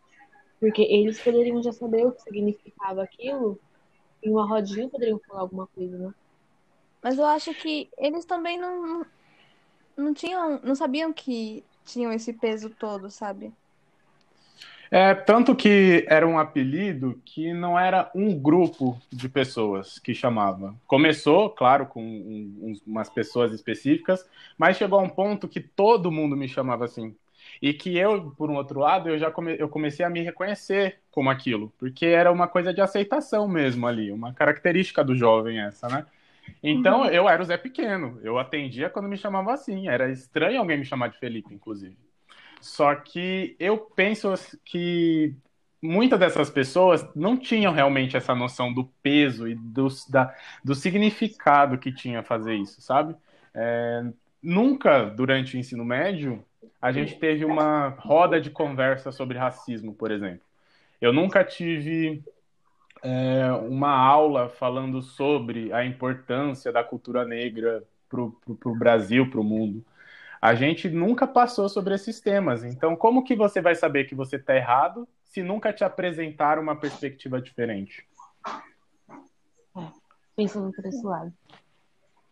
Porque 0.59 0.83
eles 0.83 1.21
poderiam 1.21 1.63
já 1.63 1.73
saber 1.73 2.07
o 2.07 2.13
que 2.13 2.23
significava 2.23 3.03
aquilo. 3.03 3.61
Em 4.23 4.31
uma 4.31 4.47
rodinha 4.47 4.89
poderiam 4.89 5.21
falar 5.29 5.41
alguma 5.41 5.67
coisa, 5.69 5.97
né? 5.99 6.15
Mas 7.03 7.19
eu 7.19 7.27
acho 7.27 7.55
que 7.55 7.89
eles 7.99 8.25
também 8.25 8.59
não, 8.59 9.07
não 9.97 10.15
tinham, 10.15 10.59
não 10.63 10.75
sabiam 10.75 11.13
que 11.13 11.63
tinham 11.85 12.13
esse 12.13 12.33
peso 12.33 12.71
todo, 12.71 13.11
sabe? 13.11 13.53
É, 14.91 15.15
tanto 15.15 15.55
que 15.55 16.05
era 16.09 16.27
um 16.27 16.39
apelido 16.39 17.21
que 17.25 17.53
não 17.53 17.79
era 17.79 18.11
um 18.15 18.39
grupo 18.39 18.99
de 19.11 19.29
pessoas 19.29 19.99
que 19.99 20.15
chamava. 20.15 20.75
Começou, 20.87 21.51
claro, 21.51 21.87
com 21.87 22.03
um, 22.03 22.75
umas 22.87 23.09
pessoas 23.09 23.53
específicas, 23.53 24.25
mas 24.57 24.77
chegou 24.77 24.99
a 24.99 25.03
um 25.03 25.09
ponto 25.09 25.49
que 25.49 25.61
todo 25.61 26.13
mundo 26.13 26.37
me 26.37 26.49
chamava 26.49 26.85
assim. 26.85 27.15
E 27.61 27.73
que 27.73 27.97
eu, 27.97 28.33
por 28.33 28.51
um 28.51 28.57
outro 28.57 28.81
lado, 28.81 29.09
eu 29.09 29.19
já 29.19 29.31
come, 29.31 29.57
eu 29.59 29.69
comecei 29.69 30.05
a 30.05 30.11
me 30.11 30.21
reconhecer 30.21 30.99
como 31.11 31.31
aquilo, 31.31 31.73
porque 31.79 32.07
era 32.07 32.31
uma 32.31 32.47
coisa 32.47 32.73
de 32.73 32.81
aceitação 32.81 33.49
mesmo 33.49 33.87
ali, 33.87 34.13
uma 34.13 34.33
característica 34.35 35.03
do 35.03 35.17
jovem 35.17 35.61
essa, 35.61 35.89
né? 35.89 36.07
Então, 36.63 37.03
uhum. 37.03 37.07
eu 37.07 37.29
era 37.29 37.43
o 37.43 37.45
Zé 37.45 37.57
Pequeno, 37.57 38.21
eu 38.23 38.39
atendia 38.39 38.91
quando 38.91 39.09
me 39.09 39.17
chamavam 39.17 39.53
assim, 39.53 39.89
era 39.89 40.11
estranho 40.11 40.61
alguém 40.61 40.79
me 40.79 40.85
chamar 40.85 41.09
de 41.09 41.19
Felipe, 41.19 41.55
inclusive. 41.55 41.97
Só 42.67 42.97
que 42.97 43.55
eu 43.61 43.79
penso 43.79 44.35
que 44.65 45.33
muitas 45.81 46.19
dessas 46.19 46.51
pessoas 46.51 47.07
não 47.15 47.37
tinham 47.37 47.73
realmente 47.73 48.17
essa 48.17 48.35
noção 48.35 48.73
do 48.73 48.85
peso 49.01 49.47
e 49.47 49.55
do, 49.55 49.87
da, 50.11 50.35
do 50.65 50.75
significado 50.75 51.79
que 51.79 51.93
tinha 51.93 52.25
fazer 52.25 52.57
isso, 52.57 52.83
sabe? 52.83 53.15
É, 53.55 54.05
nunca, 54.43 55.05
durante 55.05 55.57
o 55.57 55.61
ensino 55.61 55.85
médio, 55.85 56.45
a 56.83 56.91
gente 56.91 57.15
teve 57.15 57.45
uma 57.45 57.91
roda 58.01 58.41
de 58.41 58.51
conversa 58.51 59.13
sobre 59.13 59.39
racismo, 59.39 59.95
por 59.95 60.11
exemplo. 60.11 60.45
Eu 61.01 61.13
nunca 61.13 61.45
tive 61.45 62.21
é, 63.01 63.53
uma 63.53 63.97
aula 63.97 64.49
falando 64.49 65.01
sobre 65.03 65.73
a 65.73 65.85
importância 65.87 66.73
da 66.73 66.83
cultura 66.83 67.25
negra 67.25 67.85
para 68.09 68.21
o 68.23 68.77
Brasil, 68.77 69.31
para 69.31 69.41
o 69.41 69.45
mundo 69.45 69.85
a 70.41 70.55
gente 70.55 70.89
nunca 70.89 71.27
passou 71.27 71.69
sobre 71.69 71.95
esses 71.95 72.21
temas. 72.21 72.65
Então, 72.65 72.97
como 72.97 73.25
que 73.25 73.35
você 73.35 73.61
vai 73.61 73.75
saber 73.75 74.05
que 74.05 74.15
você 74.15 74.37
está 74.37 74.55
errado 74.55 75.09
se 75.25 75.43
nunca 75.43 75.73
te 75.73 75.85
apresentar 75.85 76.59
uma 76.59 76.77
perspectiva 76.77 77.41
diferente? 77.41 78.07
É, 79.77 79.89
pensando 80.35 80.73
por 80.73 80.85
esse 80.87 81.05
lado. 81.05 81.33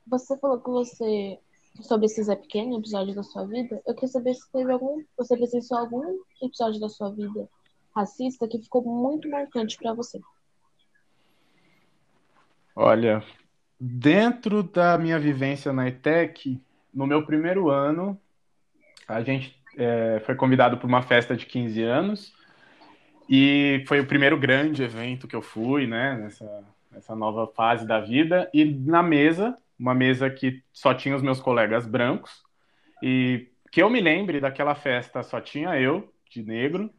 Você 0.07 0.37
falou 0.39 0.61
que 0.61 0.71
você 0.71 1.39
sobre 1.83 2.07
esse 2.07 2.23
Zé 2.23 2.37
Pequeno, 2.37 2.79
episódio 2.79 3.15
da 3.15 3.23
sua 3.23 3.45
vida. 3.47 3.83
Eu 3.87 3.95
queria 3.95 4.09
saber 4.09 4.35
se 4.35 4.51
teve 4.53 4.71
algum, 4.71 5.03
você 5.17 5.37
presenciou 5.37 5.81
algum 5.81 6.19
episódio 6.41 6.81
da 6.81 6.89
sua 6.89 7.11
vida 7.11 7.49
racista 7.95 8.49
que 8.49 8.59
ficou 8.59 8.83
muito 8.83 9.29
marcante 9.29 9.77
para 9.77 9.93
você. 9.95 10.21
Olha, 12.75 13.25
dentro 13.79 14.63
da 14.63 14.99
minha 14.99 15.19
vivência 15.19 15.73
na 15.73 15.89
ETEC, 15.89 16.61
no 16.95 17.07
meu 17.07 17.25
primeiro 17.25 17.69
ano, 17.69 18.19
a 19.09 19.23
gente 19.23 19.55
é, 19.77 20.23
foi 20.25 20.35
convidado 20.35 20.77
para 20.79 20.87
uma 20.87 21.03
festa 21.03 21.37
de 21.37 21.47
15 21.47 21.83
anos 21.83 22.33
e 23.29 23.85
foi 23.87 24.01
o 24.01 24.07
primeiro 24.07 24.39
grande 24.39 24.83
evento 24.83 25.27
que 25.27 25.35
eu 25.35 25.43
fui, 25.43 25.87
né, 25.87 26.17
nessa, 26.17 26.65
nessa 26.91 27.17
nova 27.17 27.47
fase 27.47 27.87
da 27.87 28.01
vida. 28.01 28.49
E 28.55 28.65
na 28.65 29.03
mesa, 29.03 29.57
uma 29.79 29.95
mesa 29.95 30.31
que 30.31 30.63
só 30.73 30.95
tinha 30.95 31.17
os 31.17 31.23
meus 31.23 31.41
colegas 31.41 31.87
brancos 31.87 32.43
e 33.03 33.49
que 33.73 33.83
eu 33.83 33.91
me 33.91 34.01
lembre 34.01 34.41
daquela 34.41 34.75
festa 34.75 35.23
só 35.23 35.41
tinha 35.41 35.79
eu, 35.81 36.13
de 36.31 36.43
negro, 36.43 36.91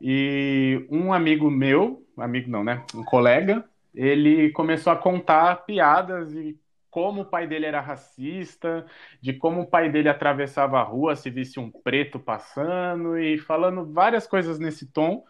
e 0.00 0.86
um 0.90 1.12
amigo 1.12 1.50
meu, 1.50 2.04
amigo 2.16 2.50
não, 2.50 2.64
né, 2.64 2.84
um 2.94 3.04
colega, 3.04 3.64
ele 3.94 4.50
começou 4.50 4.92
a 4.92 4.96
contar 4.96 5.64
piadas 5.64 6.32
e 6.34 6.58
como 6.98 7.20
o 7.20 7.24
pai 7.24 7.46
dele 7.46 7.64
era 7.64 7.80
racista, 7.80 8.84
de 9.20 9.32
como 9.32 9.60
o 9.60 9.66
pai 9.66 9.88
dele 9.88 10.08
atravessava 10.08 10.80
a 10.80 10.82
rua 10.82 11.14
se 11.14 11.30
visse 11.30 11.60
um 11.60 11.70
preto 11.70 12.18
passando 12.18 13.16
e 13.16 13.38
falando 13.38 13.86
várias 13.92 14.26
coisas 14.26 14.58
nesse 14.58 14.90
tom 14.90 15.22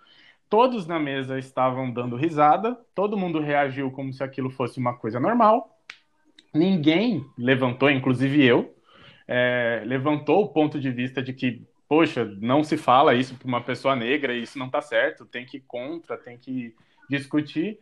todos 0.49 0.87
na 0.87 0.99
mesa 0.99 1.39
estavam 1.39 1.93
dando 1.93 2.17
risada, 2.17 2.75
todo 2.95 3.19
mundo 3.19 3.39
reagiu 3.39 3.91
como 3.91 4.13
se 4.15 4.25
aquilo 4.25 4.49
fosse 4.49 4.79
uma 4.79 4.97
coisa 4.97 5.21
normal. 5.21 5.79
Ninguém 6.55 7.23
levantou, 7.37 7.91
inclusive 7.91 8.43
eu, 8.43 8.75
é, 9.27 9.83
levantou 9.85 10.45
o 10.45 10.49
ponto 10.49 10.81
de 10.81 10.91
vista 10.91 11.23
de 11.23 11.35
que, 11.35 11.67
poxa, 11.87 12.25
não 12.41 12.65
se 12.65 12.79
fala 12.79 13.15
isso 13.15 13.35
para 13.35 13.47
uma 13.47 13.61
pessoa 13.61 13.95
negra, 13.95 14.33
isso 14.33 14.59
não 14.59 14.67
está 14.67 14.81
certo, 14.81 15.27
tem 15.27 15.45
que 15.45 15.59
ir 15.59 15.65
contra, 15.67 16.17
tem 16.17 16.39
que 16.39 16.75
discutir. 17.11 17.79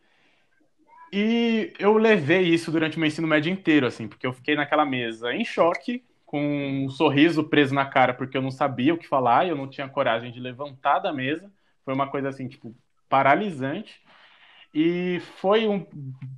E 1.12 1.72
eu 1.78 1.96
levei 1.96 2.42
isso 2.42 2.70
durante 2.70 2.96
o 2.96 3.00
meu 3.00 3.06
ensino 3.08 3.28
médio 3.28 3.50
inteiro, 3.52 3.86
assim, 3.86 4.08
porque 4.08 4.26
eu 4.26 4.32
fiquei 4.32 4.56
naquela 4.56 4.84
mesa 4.84 5.32
em 5.32 5.44
choque, 5.44 6.04
com 6.24 6.84
um 6.84 6.88
sorriso 6.90 7.44
preso 7.44 7.74
na 7.74 7.86
cara, 7.86 8.12
porque 8.12 8.36
eu 8.36 8.42
não 8.42 8.50
sabia 8.50 8.92
o 8.92 8.98
que 8.98 9.06
falar, 9.06 9.46
e 9.46 9.50
eu 9.50 9.56
não 9.56 9.68
tinha 9.68 9.88
coragem 9.88 10.32
de 10.32 10.40
levantar 10.40 10.98
da 10.98 11.12
mesa. 11.12 11.50
Foi 11.84 11.94
uma 11.94 12.08
coisa 12.10 12.28
assim, 12.28 12.48
tipo, 12.48 12.74
paralisante. 13.08 14.00
E 14.74 15.20
foi 15.40 15.66
um 15.66 15.86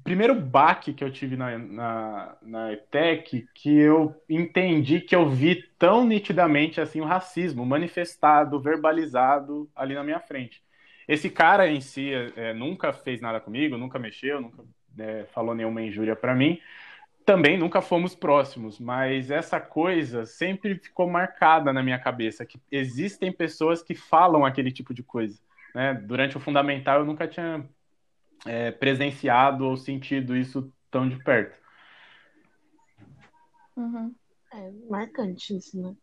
primeiro 0.04 0.34
baque 0.34 0.92
que 0.92 1.02
eu 1.02 1.10
tive 1.10 1.36
na, 1.36 1.58
na, 1.58 2.36
na 2.40 2.72
ETEC 2.72 3.48
que 3.52 3.68
eu 3.68 4.14
entendi 4.28 5.00
que 5.00 5.16
eu 5.16 5.28
vi 5.28 5.56
tão 5.78 6.06
nitidamente 6.06 6.80
assim 6.80 7.00
o 7.00 7.04
racismo 7.04 7.66
manifestado, 7.66 8.60
verbalizado 8.60 9.68
ali 9.74 9.94
na 9.94 10.04
minha 10.04 10.20
frente. 10.20 10.62
Esse 11.08 11.30
cara 11.30 11.66
em 11.66 11.80
si 11.80 12.12
é, 12.36 12.52
nunca 12.52 12.92
fez 12.92 13.20
nada 13.20 13.40
comigo, 13.40 13.78
nunca 13.78 13.98
mexeu, 13.98 14.42
nunca 14.42 14.62
é, 14.98 15.24
falou 15.32 15.54
nenhuma 15.54 15.80
injúria 15.80 16.14
para 16.14 16.34
mim. 16.34 16.60
Também 17.24 17.58
nunca 17.58 17.80
fomos 17.80 18.14
próximos, 18.14 18.78
mas 18.78 19.30
essa 19.30 19.58
coisa 19.58 20.26
sempre 20.26 20.76
ficou 20.76 21.08
marcada 21.08 21.72
na 21.72 21.82
minha 21.82 21.98
cabeça 21.98 22.44
que 22.44 22.60
existem 22.70 23.32
pessoas 23.32 23.82
que 23.82 23.94
falam 23.94 24.44
aquele 24.44 24.70
tipo 24.70 24.92
de 24.92 25.02
coisa. 25.02 25.40
Né? 25.74 25.94
Durante 25.94 26.36
o 26.36 26.40
fundamental 26.40 27.00
eu 27.00 27.06
nunca 27.06 27.26
tinha 27.26 27.66
é, 28.46 28.70
presenciado 28.70 29.66
ou 29.66 29.76
sentido 29.76 30.36
isso 30.36 30.72
tão 30.90 31.08
de 31.08 31.22
perto. 31.22 31.58
Uhum. 33.76 34.14
É 34.52 34.70
marcante 34.88 35.56
isso, 35.56 35.80
né? 35.80 35.94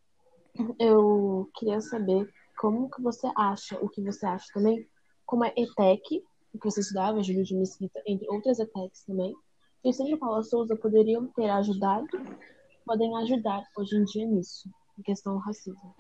Eu 0.80 1.50
queria 1.56 1.82
saber 1.82 2.32
como 2.58 2.90
que 2.90 3.02
você 3.02 3.30
acha, 3.36 3.78
o 3.80 3.90
que 3.90 4.02
você 4.02 4.26
acha 4.26 4.46
também, 4.54 4.88
como 5.25 5.44
é 5.44 5.53
ETEC, 5.55 6.24
o 6.53 6.60
que 6.60 6.70
você 6.70 6.82
estudava, 6.82 7.22
Júlio 7.22 7.44
de 7.44 7.55
Mesquita, 7.55 8.01
entre 8.05 8.27
outras 8.29 8.60
ETECs 8.60 9.03
também, 9.05 9.34
e 9.84 9.89
o 9.89 9.94
Centro 9.94 10.17
Paula 10.17 10.44
Souza 10.44 10.75
poderiam 10.75 11.27
ter 11.27 11.50
ajudado, 11.50 12.08
podem 12.86 13.15
ajudar 13.17 13.63
hoje 13.77 13.96
em 13.96 14.03
dia 14.05 14.25
nisso, 14.25 14.70
em 14.98 15.03
questão 15.03 15.34
do 15.34 15.39
racismo. 15.39 15.96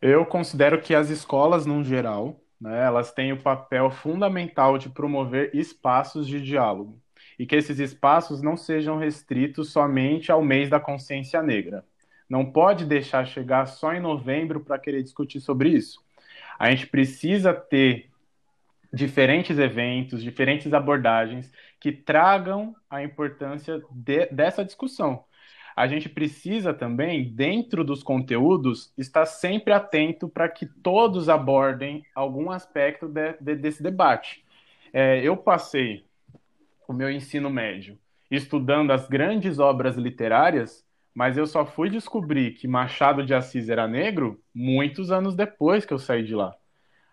Eu 0.00 0.26
considero 0.26 0.82
que 0.82 0.94
as 0.94 1.08
escolas, 1.08 1.64
no 1.64 1.82
geral, 1.82 2.36
né, 2.60 2.84
elas 2.84 3.12
têm 3.12 3.32
o 3.32 3.42
papel 3.42 3.90
fundamental 3.90 4.76
de 4.76 4.90
promover 4.90 5.54
espaços 5.54 6.26
de 6.26 6.42
diálogo 6.42 7.00
e 7.38 7.46
que 7.46 7.56
esses 7.56 7.78
espaços 7.78 8.42
não 8.42 8.56
sejam 8.56 8.98
restritos 8.98 9.72
somente 9.72 10.30
ao 10.30 10.42
mês 10.42 10.68
da 10.68 10.78
consciência 10.78 11.42
negra. 11.42 11.84
Não 12.28 12.44
pode 12.44 12.84
deixar 12.84 13.26
chegar 13.26 13.66
só 13.66 13.94
em 13.94 14.00
novembro 14.00 14.60
para 14.60 14.78
querer 14.78 15.02
discutir 15.02 15.40
sobre 15.40 15.70
isso. 15.70 16.03
A 16.58 16.70
gente 16.70 16.86
precisa 16.86 17.52
ter 17.52 18.10
diferentes 18.92 19.58
eventos, 19.58 20.22
diferentes 20.22 20.72
abordagens 20.72 21.52
que 21.80 21.90
tragam 21.90 22.74
a 22.88 23.02
importância 23.02 23.82
de, 23.90 24.26
dessa 24.26 24.64
discussão 24.64 25.24
a 25.76 25.88
gente 25.88 26.08
precisa 26.08 26.72
também, 26.72 27.24
dentro 27.24 27.82
dos 27.82 28.02
conteúdos, 28.02 28.92
estar 28.96 29.26
sempre 29.26 29.72
atento 29.72 30.28
para 30.28 30.48
que 30.48 30.66
todos 30.66 31.28
abordem 31.28 32.04
algum 32.14 32.50
aspecto 32.50 33.08
de, 33.08 33.34
de, 33.40 33.56
desse 33.56 33.82
debate. 33.82 34.44
É, 34.92 35.20
eu 35.20 35.36
passei 35.36 36.04
o 36.86 36.92
meu 36.92 37.10
ensino 37.10 37.50
médio 37.50 37.98
estudando 38.30 38.92
as 38.92 39.08
grandes 39.08 39.58
obras 39.58 39.96
literárias, 39.96 40.84
mas 41.14 41.36
eu 41.36 41.46
só 41.46 41.64
fui 41.64 41.88
descobrir 41.88 42.52
que 42.54 42.66
Machado 42.66 43.24
de 43.24 43.32
Assis 43.32 43.68
era 43.68 43.86
negro 43.86 44.42
muitos 44.52 45.12
anos 45.12 45.36
depois 45.36 45.84
que 45.84 45.94
eu 45.94 45.98
saí 45.98 46.24
de 46.24 46.34
lá. 46.34 46.54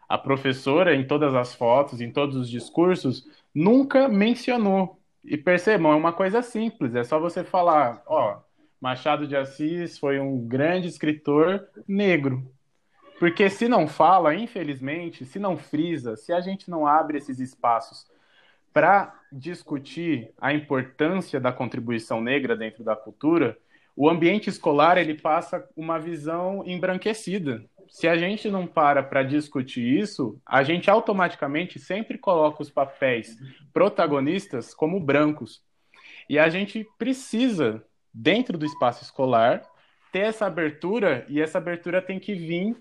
A 0.09 0.17
professora, 0.17 0.95
em 0.95 1.05
todas 1.05 1.35
as 1.35 1.53
fotos, 1.53 2.01
em 2.01 2.11
todos 2.11 2.35
os 2.35 2.49
discursos, 2.49 3.27
nunca 3.53 4.09
mencionou. 4.09 4.99
E 5.23 5.37
percebam, 5.37 5.91
é 5.91 5.95
uma 5.95 6.11
coisa 6.11 6.41
simples, 6.41 6.95
é 6.95 7.03
só 7.03 7.19
você 7.19 7.43
falar, 7.43 8.01
ó, 8.07 8.39
Machado 8.81 9.27
de 9.27 9.35
Assis 9.35 9.99
foi 9.99 10.19
um 10.19 10.47
grande 10.47 10.87
escritor 10.87 11.67
negro. 11.87 12.51
Porque 13.19 13.47
se 13.51 13.67
não 13.67 13.87
fala, 13.87 14.33
infelizmente, 14.33 15.23
se 15.23 15.37
não 15.37 15.55
frisa, 15.55 16.15
se 16.15 16.33
a 16.33 16.41
gente 16.41 16.71
não 16.71 16.87
abre 16.87 17.19
esses 17.19 17.39
espaços 17.39 18.07
para 18.73 19.13
discutir 19.31 20.33
a 20.41 20.51
importância 20.51 21.39
da 21.39 21.53
contribuição 21.53 22.19
negra 22.19 22.57
dentro 22.57 22.83
da 22.83 22.95
cultura, 22.95 23.55
o 23.95 24.09
ambiente 24.09 24.49
escolar 24.49 24.97
ele 24.97 25.15
passa 25.15 25.67
uma 25.75 25.99
visão 25.99 26.63
embranquecida. 26.65 27.63
Se 27.89 28.07
a 28.07 28.17
gente 28.17 28.49
não 28.49 28.65
para 28.65 29.03
para 29.03 29.21
discutir 29.21 29.99
isso, 29.99 30.39
a 30.45 30.63
gente 30.63 30.89
automaticamente 30.89 31.77
sempre 31.77 32.17
coloca 32.17 32.61
os 32.61 32.69
papéis 32.69 33.37
protagonistas 33.73 34.73
como 34.73 34.99
brancos. 34.99 35.61
E 36.29 36.39
a 36.39 36.47
gente 36.47 36.87
precisa 36.97 37.83
dentro 38.13 38.57
do 38.57 38.65
espaço 38.65 39.03
escolar, 39.03 39.61
ter 40.11 40.19
essa 40.19 40.45
abertura, 40.45 41.25
e 41.29 41.41
essa 41.41 41.57
abertura 41.57 42.01
tem 42.01 42.19
que 42.19 42.33
vir 42.33 42.75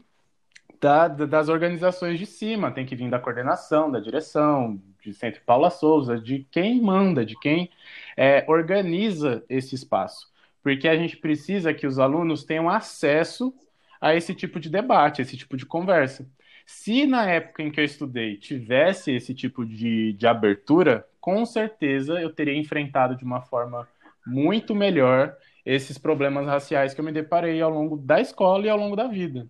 da, 0.80 1.08
das 1.08 1.48
organizações 1.48 2.18
de 2.18 2.26
cima, 2.26 2.70
tem 2.70 2.86
que 2.86 2.96
vir 2.96 3.10
da 3.10 3.18
coordenação, 3.18 3.90
da 3.90 4.00
direção, 4.00 4.80
de 5.02 5.12
Centro 5.12 5.42
Paula 5.44 5.70
Souza, 5.70 6.18
de 6.18 6.46
quem 6.50 6.80
manda, 6.80 7.24
de 7.24 7.38
quem 7.38 7.70
é, 8.16 8.44
organiza 8.48 9.44
esse 9.48 9.74
espaço. 9.74 10.29
Porque 10.62 10.88
a 10.88 10.96
gente 10.96 11.16
precisa 11.16 11.72
que 11.72 11.86
os 11.86 11.98
alunos 11.98 12.44
tenham 12.44 12.68
acesso 12.68 13.54
a 14.00 14.14
esse 14.14 14.34
tipo 14.34 14.58
de 14.58 14.70
debate, 14.70 15.22
esse 15.22 15.36
tipo 15.36 15.56
de 15.56 15.66
conversa. 15.66 16.28
Se 16.66 17.06
na 17.06 17.28
época 17.28 17.62
em 17.62 17.70
que 17.70 17.80
eu 17.80 17.84
estudei 17.84 18.36
tivesse 18.36 19.12
esse 19.12 19.34
tipo 19.34 19.64
de, 19.64 20.12
de 20.12 20.26
abertura, 20.26 21.06
com 21.20 21.44
certeza 21.44 22.20
eu 22.20 22.32
teria 22.32 22.54
enfrentado 22.54 23.16
de 23.16 23.24
uma 23.24 23.42
forma 23.42 23.88
muito 24.26 24.74
melhor 24.74 25.36
esses 25.64 25.98
problemas 25.98 26.46
raciais 26.46 26.94
que 26.94 27.00
eu 27.00 27.04
me 27.04 27.12
deparei 27.12 27.60
ao 27.60 27.70
longo 27.70 27.96
da 27.96 28.20
escola 28.20 28.64
e 28.64 28.68
ao 28.70 28.78
longo 28.78 28.96
da 28.96 29.06
vida. 29.06 29.48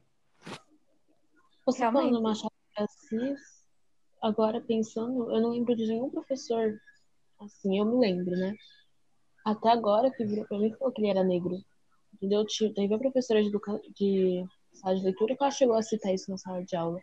Você 1.66 1.80
falando 1.80 2.10
no 2.10 2.22
Machado 2.22 2.52
de 2.76 2.82
Assis, 2.82 3.40
agora 4.22 4.60
pensando, 4.60 5.30
eu 5.30 5.40
não 5.40 5.50
lembro 5.50 5.76
de 5.76 5.86
nenhum 5.86 6.10
professor 6.10 6.80
assim, 7.40 7.78
eu 7.78 7.84
me 7.84 7.98
lembro, 7.98 8.30
né? 8.30 8.54
Até 9.44 9.70
agora 9.70 10.10
que 10.10 10.24
virou 10.24 10.44
pra 10.46 10.58
mim 10.58 10.68
e 10.68 10.76
falou 10.76 10.92
que 10.92 11.00
ele 11.00 11.10
era 11.10 11.24
negro. 11.24 11.56
Entendeu? 12.14 12.44
Teve 12.74 12.94
a 12.94 12.98
professora 12.98 13.42
de, 13.42 13.48
educa... 13.48 13.80
de 13.94 14.44
sala 14.72 14.96
de 14.96 15.04
leitura 15.04 15.36
que 15.36 15.42
ela 15.42 15.50
chegou 15.50 15.76
a 15.76 15.82
citar 15.82 16.14
isso 16.14 16.30
na 16.30 16.36
sala 16.36 16.64
de 16.64 16.76
aula. 16.76 17.00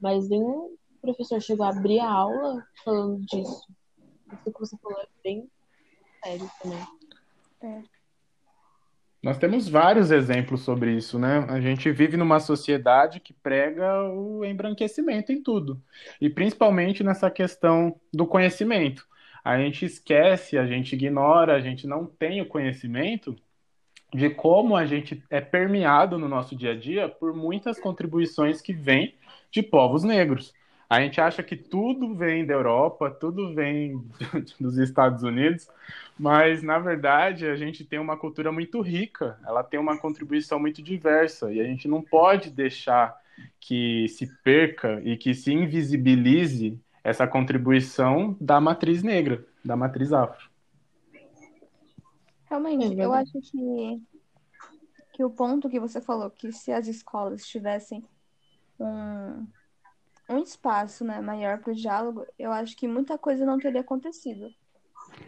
Mas 0.00 0.28
nenhum 0.28 0.76
professor 1.00 1.40
chegou 1.40 1.64
a 1.64 1.70
abrir 1.70 2.00
a 2.00 2.10
aula 2.10 2.64
falando 2.84 3.20
disso. 3.26 3.66
Isso 4.32 4.52
que 4.52 4.60
você 4.60 4.76
falou 4.78 5.00
é 5.00 5.06
bem 5.22 5.48
sério 6.24 6.50
também. 6.62 6.86
É. 7.62 7.82
Nós 9.22 9.38
temos 9.38 9.68
vários 9.68 10.10
exemplos 10.10 10.60
sobre 10.60 10.94
isso, 10.94 11.18
né? 11.18 11.46
A 11.48 11.60
gente 11.60 11.90
vive 11.90 12.16
numa 12.16 12.38
sociedade 12.38 13.18
que 13.18 13.32
prega 13.32 14.04
o 14.10 14.44
embranquecimento 14.44 15.32
em 15.32 15.42
tudo, 15.42 15.82
e 16.20 16.30
principalmente 16.30 17.02
nessa 17.02 17.30
questão 17.30 17.98
do 18.12 18.26
conhecimento. 18.26 19.06
A 19.46 19.56
gente 19.58 19.84
esquece, 19.84 20.58
a 20.58 20.66
gente 20.66 20.96
ignora, 20.96 21.54
a 21.54 21.60
gente 21.60 21.86
não 21.86 22.04
tem 22.04 22.42
o 22.42 22.46
conhecimento 22.46 23.36
de 24.12 24.28
como 24.28 24.74
a 24.74 24.84
gente 24.84 25.22
é 25.30 25.40
permeado 25.40 26.18
no 26.18 26.28
nosso 26.28 26.56
dia 26.56 26.72
a 26.72 26.76
dia 26.76 27.08
por 27.08 27.32
muitas 27.32 27.78
contribuições 27.78 28.60
que 28.60 28.72
vêm 28.72 29.14
de 29.48 29.62
povos 29.62 30.02
negros. 30.02 30.52
A 30.90 31.00
gente 31.00 31.20
acha 31.20 31.44
que 31.44 31.54
tudo 31.54 32.12
vem 32.12 32.44
da 32.44 32.54
Europa, 32.54 33.08
tudo 33.08 33.54
vem 33.54 34.04
dos 34.58 34.78
Estados 34.78 35.22
Unidos, 35.22 35.68
mas 36.18 36.60
na 36.60 36.80
verdade 36.80 37.46
a 37.46 37.54
gente 37.54 37.84
tem 37.84 38.00
uma 38.00 38.16
cultura 38.16 38.50
muito 38.50 38.80
rica, 38.80 39.38
ela 39.46 39.62
tem 39.62 39.78
uma 39.78 39.96
contribuição 39.96 40.58
muito 40.58 40.82
diversa 40.82 41.52
e 41.52 41.60
a 41.60 41.64
gente 41.64 41.86
não 41.86 42.02
pode 42.02 42.50
deixar 42.50 43.16
que 43.60 44.08
se 44.08 44.26
perca 44.42 45.00
e 45.04 45.16
que 45.16 45.32
se 45.34 45.52
invisibilize 45.52 46.80
essa 47.06 47.24
contribuição 47.24 48.36
da 48.40 48.60
matriz 48.60 49.00
negra, 49.00 49.46
da 49.64 49.76
matriz 49.76 50.12
afro. 50.12 50.50
Realmente, 52.46 52.98
eu 52.98 53.12
acho 53.12 53.40
que, 53.40 54.02
que 55.12 55.24
o 55.24 55.30
ponto 55.30 55.70
que 55.70 55.78
você 55.78 56.00
falou, 56.00 56.28
que 56.28 56.50
se 56.50 56.72
as 56.72 56.88
escolas 56.88 57.46
tivessem 57.46 58.04
um, 58.80 59.46
um 60.28 60.38
espaço 60.38 61.04
né, 61.04 61.20
maior 61.20 61.60
para 61.60 61.70
o 61.70 61.76
diálogo, 61.76 62.26
eu 62.36 62.50
acho 62.50 62.76
que 62.76 62.88
muita 62.88 63.16
coisa 63.16 63.46
não 63.46 63.56
teria 63.56 63.82
acontecido. 63.82 64.52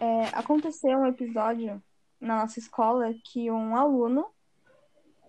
É, 0.01 0.25
aconteceu 0.37 0.99
um 0.99 1.07
episódio 1.07 1.81
na 2.21 2.41
nossa 2.41 2.59
escola 2.59 3.15
que 3.23 3.53
um 3.53 3.77
aluno, 3.77 4.27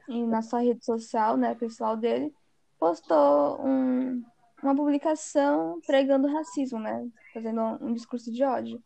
e 0.07 0.25
na 0.25 0.41
sua 0.41 0.61
rede 0.61 0.83
social, 0.83 1.37
né, 1.37 1.53
pessoal 1.53 1.95
dele, 1.95 2.33
postou 2.79 3.63
um, 3.63 4.23
uma 4.61 4.75
publicação 4.75 5.79
pregando 5.85 6.27
racismo, 6.27 6.79
né? 6.79 7.07
Fazendo 7.33 7.61
um 7.81 7.93
discurso 7.93 8.31
de 8.31 8.43
ódio. 8.43 8.81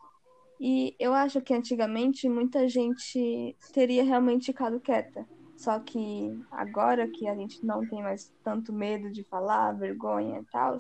E 0.60 0.96
eu 1.00 1.14
acho 1.14 1.42
que 1.42 1.54
antigamente 1.54 2.30
muita 2.30 2.68
gente 2.70 3.56
teria 3.74 4.04
realmente 4.04 4.48
ficado 4.48 4.80
quieta. 4.80 5.28
Só 5.58 5.80
que 5.80 6.38
agora 6.52 7.08
que 7.08 7.28
a 7.28 7.36
gente 7.36 7.66
não 7.66 7.88
tem 7.88 8.02
mais 8.02 8.32
tanto 8.44 8.74
medo 8.74 9.12
de 9.12 9.24
falar, 9.24 9.72
vergonha 9.74 10.40
e 10.40 10.46
tal, 10.46 10.78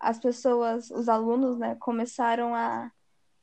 as 0.00 0.18
pessoas, 0.18 0.90
os 0.90 1.08
alunos, 1.08 1.58
né, 1.58 1.76
começaram 1.78 2.54
a, 2.54 2.90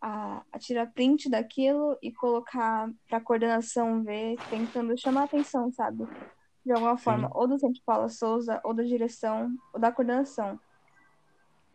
a, 0.02 0.44
a 0.52 0.60
tirar 0.60 0.92
print 0.92 1.30
daquilo 1.30 1.98
e 2.02 2.12
colocar 2.12 2.90
para 3.08 3.20
a 3.20 3.22
coordenação 3.22 4.04
ver, 4.04 4.38
tentando 4.50 4.98
chamar 4.98 5.26
atenção, 5.26 5.72
sabe? 5.72 6.08
De 6.66 6.72
alguma 6.72 6.98
forma, 6.98 7.28
Sim. 7.28 7.34
ou 7.36 7.48
do 7.48 7.60
Centro 7.60 7.82
Paula 7.86 8.10
Souza, 8.10 8.60
ou 8.64 8.74
da 8.74 8.84
direção, 8.84 9.56
ou 9.74 9.80
da 9.80 9.92
coordenação. 9.92 10.60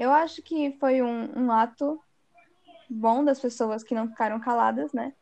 Eu 0.03 0.13
acho 0.13 0.43
que 0.43 0.73
foi 0.81 1.01
um, 1.01 1.45
um 1.45 1.53
ato 1.53 2.03
bom 2.91 3.25
das 3.25 3.39
pessoas 3.39 3.85
que 3.85 3.95
não 3.95 4.09
ficaram 4.09 4.41
caladas, 4.41 4.93
né? 4.93 5.13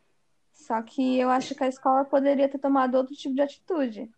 Só 0.54 0.80
que 0.80 1.18
eu 1.18 1.28
acho 1.28 1.54
que 1.54 1.62
a 1.62 1.68
escola 1.68 2.02
poderia 2.02 2.48
ter 2.48 2.56
tomado 2.56 2.94
outro 2.94 3.14
tipo 3.14 3.34
de 3.34 3.42
atitude. 3.42 4.10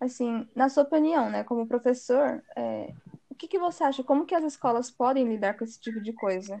Assim, 0.00 0.48
na 0.56 0.70
sua 0.70 0.84
opinião, 0.84 1.28
né, 1.28 1.44
como 1.44 1.66
professor, 1.66 2.42
é, 2.56 2.94
o 3.28 3.34
que, 3.34 3.46
que 3.46 3.58
você 3.58 3.84
acha? 3.84 4.02
Como 4.02 4.24
que 4.24 4.34
as 4.34 4.42
escolas 4.42 4.90
podem 4.90 5.28
lidar 5.28 5.52
com 5.52 5.64
esse 5.64 5.78
tipo 5.78 6.00
de 6.00 6.14
coisa? 6.14 6.58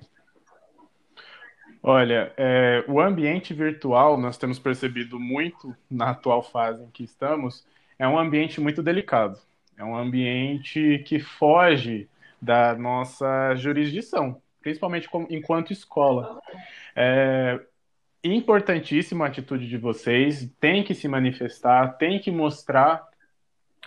Olha, 1.82 2.34
é, 2.36 2.84
o 2.86 3.00
ambiente 3.00 3.54
virtual, 3.54 4.18
nós 4.18 4.36
temos 4.36 4.58
percebido 4.58 5.18
muito 5.18 5.74
na 5.90 6.10
atual 6.10 6.42
fase 6.42 6.82
em 6.84 6.90
que 6.90 7.04
estamos, 7.04 7.66
é 7.98 8.06
um 8.06 8.18
ambiente 8.18 8.60
muito 8.60 8.82
delicado. 8.82 9.38
É 9.78 9.82
um 9.82 9.96
ambiente 9.96 11.02
que 11.06 11.18
foge 11.18 12.06
da 12.40 12.74
nossa 12.74 13.54
jurisdição, 13.56 14.40
principalmente 14.60 15.08
enquanto 15.28 15.72
escola. 15.72 16.40
É, 16.94 17.60
importantíssima 18.22 19.24
a 19.24 19.28
atitude 19.28 19.68
de 19.68 19.76
vocês, 19.76 20.50
tem 20.60 20.84
que 20.84 20.94
se 20.94 21.08
manifestar, 21.08 21.96
tem 21.96 22.18
que 22.18 22.30
mostrar 22.30 23.08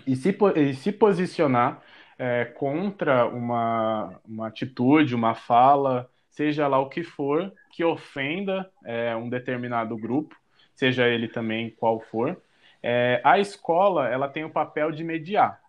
e 0.07 0.15
se, 0.15 0.35
e 0.55 0.73
se 0.73 0.91
posicionar 0.91 1.81
é, 2.17 2.45
contra 2.45 3.27
uma, 3.27 4.19
uma 4.25 4.47
atitude, 4.47 5.15
uma 5.15 5.35
fala, 5.35 6.09
seja 6.29 6.67
lá 6.67 6.79
o 6.79 6.89
que 6.89 7.03
for, 7.03 7.53
que 7.71 7.83
ofenda 7.83 8.69
é, 8.85 9.15
um 9.15 9.29
determinado 9.29 9.95
grupo, 9.97 10.35
seja 10.73 11.07
ele 11.07 11.27
também 11.27 11.69
qual 11.69 11.99
for. 11.99 12.41
É, 12.81 13.21
a 13.23 13.39
escola 13.39 14.09
ela 14.09 14.27
tem 14.27 14.43
o 14.43 14.49
papel 14.49 14.91
de 14.91 15.03
mediar. 15.03 15.61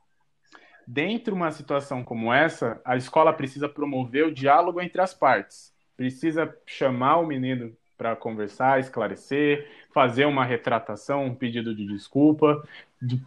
Dentro 0.87 1.35
de 1.35 1.41
uma 1.41 1.51
situação 1.51 2.05
como 2.05 2.33
essa, 2.33 2.81
a 2.85 2.97
escola 2.97 3.33
precisa 3.33 3.69
promover 3.69 4.27
o 4.27 4.35
diálogo 4.35 4.81
entre 4.81 5.01
as 5.01 5.15
partes. 5.15 5.73
Precisa 5.97 6.55
chamar 6.67 7.19
o 7.19 7.27
menino 7.27 7.75
para 7.97 8.17
conversar, 8.17 8.81
esclarecer, 8.81 9.69
fazer 9.93 10.25
uma 10.27 10.45
retratação, 10.45 11.25
um 11.25 11.35
pedido 11.35 11.75
de 11.75 11.87
desculpa. 11.87 12.67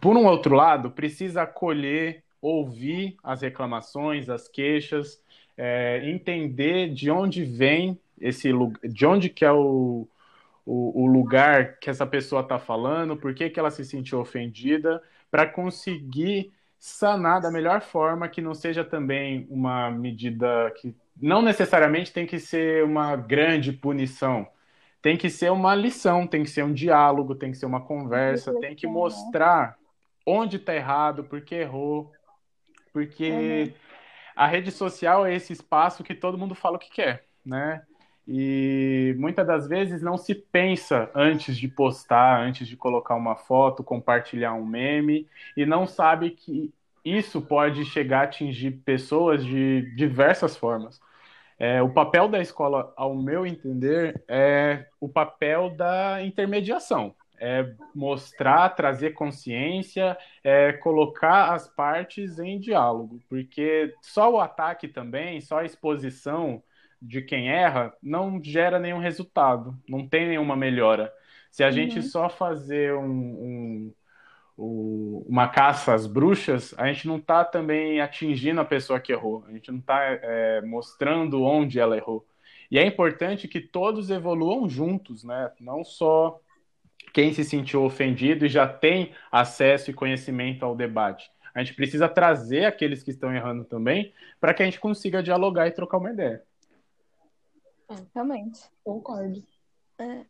Por 0.00 0.16
um 0.16 0.26
outro 0.26 0.54
lado, 0.54 0.90
precisa 0.90 1.42
acolher, 1.42 2.22
ouvir 2.40 3.16
as 3.22 3.42
reclamações, 3.42 4.28
as 4.28 4.46
queixas, 4.46 5.20
é, 5.56 6.08
entender 6.08 6.92
de 6.92 7.10
onde 7.10 7.44
vem 7.44 7.98
esse 8.20 8.50
de 8.84 9.06
onde 9.06 9.28
que 9.28 9.44
é 9.44 9.52
o, 9.52 10.06
o, 10.64 11.04
o 11.04 11.06
lugar 11.06 11.78
que 11.78 11.90
essa 11.90 12.06
pessoa 12.06 12.42
está 12.42 12.58
falando, 12.58 13.16
por 13.16 13.34
que, 13.34 13.48
que 13.48 13.58
ela 13.58 13.70
se 13.70 13.84
sentiu 13.84 14.20
ofendida, 14.20 15.02
para 15.30 15.46
conseguir 15.46 16.52
sanar 16.78 17.40
da 17.40 17.50
melhor 17.50 17.80
forma, 17.80 18.28
que 18.28 18.40
não 18.40 18.54
seja 18.54 18.84
também 18.84 19.46
uma 19.50 19.90
medida 19.90 20.72
que 20.76 20.94
não 21.20 21.42
necessariamente 21.42 22.12
tem 22.12 22.26
que 22.26 22.38
ser 22.38 22.84
uma 22.84 23.16
grande 23.16 23.72
punição, 23.72 24.46
tem 25.02 25.16
que 25.16 25.28
ser 25.28 25.50
uma 25.50 25.74
lição, 25.74 26.26
tem 26.26 26.44
que 26.44 26.50
ser 26.50 26.64
um 26.64 26.72
diálogo, 26.72 27.34
tem 27.34 27.50
que 27.50 27.58
ser 27.58 27.66
uma 27.66 27.80
conversa, 27.80 28.54
tem 28.60 28.74
que 28.74 28.86
mostrar 28.86 29.76
onde 30.24 30.56
está 30.56 30.74
errado, 30.74 31.24
por 31.24 31.40
que 31.40 31.56
errou, 31.56 32.12
porque 32.92 33.30
uhum. 33.30 33.74
a 34.36 34.46
rede 34.46 34.70
social 34.70 35.26
é 35.26 35.34
esse 35.34 35.52
espaço 35.52 36.04
que 36.04 36.14
todo 36.14 36.38
mundo 36.38 36.54
fala 36.54 36.76
o 36.76 36.80
que 36.80 36.90
quer, 36.90 37.24
né? 37.44 37.82
E 38.30 39.14
muitas 39.18 39.46
das 39.46 39.66
vezes 39.66 40.02
não 40.02 40.18
se 40.18 40.34
pensa 40.34 41.10
antes 41.14 41.56
de 41.56 41.66
postar, 41.66 42.42
antes 42.42 42.68
de 42.68 42.76
colocar 42.76 43.14
uma 43.14 43.34
foto, 43.34 43.82
compartilhar 43.82 44.52
um 44.52 44.66
meme, 44.66 45.26
e 45.56 45.64
não 45.64 45.86
sabe 45.86 46.32
que 46.32 46.70
isso 47.02 47.40
pode 47.40 47.86
chegar 47.86 48.20
a 48.20 48.22
atingir 48.24 48.72
pessoas 48.84 49.42
de 49.42 49.94
diversas 49.96 50.54
formas. 50.54 51.00
É, 51.58 51.82
o 51.82 51.88
papel 51.88 52.28
da 52.28 52.38
escola, 52.38 52.92
ao 52.96 53.14
meu 53.14 53.46
entender, 53.46 54.22
é 54.28 54.86
o 55.00 55.08
papel 55.08 55.70
da 55.70 56.22
intermediação. 56.22 57.14
É 57.40 57.72
mostrar, 57.94 58.68
trazer 58.70 59.12
consciência, 59.12 60.18
é 60.44 60.72
colocar 60.72 61.54
as 61.54 61.66
partes 61.66 62.38
em 62.38 62.58
diálogo, 62.58 63.20
porque 63.28 63.94
só 64.02 64.30
o 64.30 64.40
ataque 64.40 64.86
também, 64.86 65.40
só 65.40 65.60
a 65.60 65.64
exposição 65.64 66.62
de 67.00 67.22
quem 67.22 67.48
erra 67.48 67.94
não 68.02 68.42
gera 68.42 68.78
nenhum 68.78 68.98
resultado, 68.98 69.76
não 69.88 70.06
tem 70.06 70.28
nenhuma 70.28 70.56
melhora. 70.56 71.12
Se 71.50 71.62
a 71.62 71.66
uhum. 71.66 71.72
gente 71.72 72.02
só 72.02 72.28
fazer 72.28 72.94
um, 72.94 73.04
um 73.04 73.94
o, 74.56 75.24
uma 75.28 75.48
caça 75.48 75.94
às 75.94 76.06
bruxas, 76.06 76.74
a 76.76 76.92
gente 76.92 77.06
não 77.06 77.16
está 77.16 77.44
também 77.44 78.00
atingindo 78.00 78.60
a 78.60 78.64
pessoa 78.64 78.98
que 78.98 79.12
errou, 79.12 79.44
a 79.46 79.52
gente 79.52 79.70
não 79.70 79.78
está 79.78 80.02
é, 80.02 80.60
mostrando 80.62 81.42
onde 81.44 81.78
ela 81.78 81.96
errou. 81.96 82.26
E 82.70 82.78
é 82.78 82.84
importante 82.84 83.48
que 83.48 83.60
todos 83.60 84.10
evoluam 84.10 84.68
juntos, 84.68 85.24
né? 85.24 85.50
Não 85.60 85.84
só 85.84 86.40
quem 87.14 87.32
se 87.32 87.44
sentiu 87.44 87.84
ofendido 87.84 88.44
e 88.44 88.48
já 88.48 88.66
tem 88.68 89.14
acesso 89.30 89.90
e 89.90 89.94
conhecimento 89.94 90.64
ao 90.64 90.76
debate. 90.76 91.30
A 91.54 91.62
gente 91.62 91.74
precisa 91.74 92.08
trazer 92.08 92.66
aqueles 92.66 93.02
que 93.02 93.10
estão 93.10 93.34
errando 93.34 93.64
também 93.64 94.12
para 94.40 94.52
que 94.52 94.62
a 94.62 94.66
gente 94.66 94.80
consiga 94.80 95.22
dialogar 95.22 95.66
e 95.66 95.72
trocar 95.72 95.98
uma 95.98 96.10
ideia. 96.10 96.42
É, 97.90 97.94
realmente, 98.14 98.60
concordo. 98.84 99.42
É, 99.98 100.24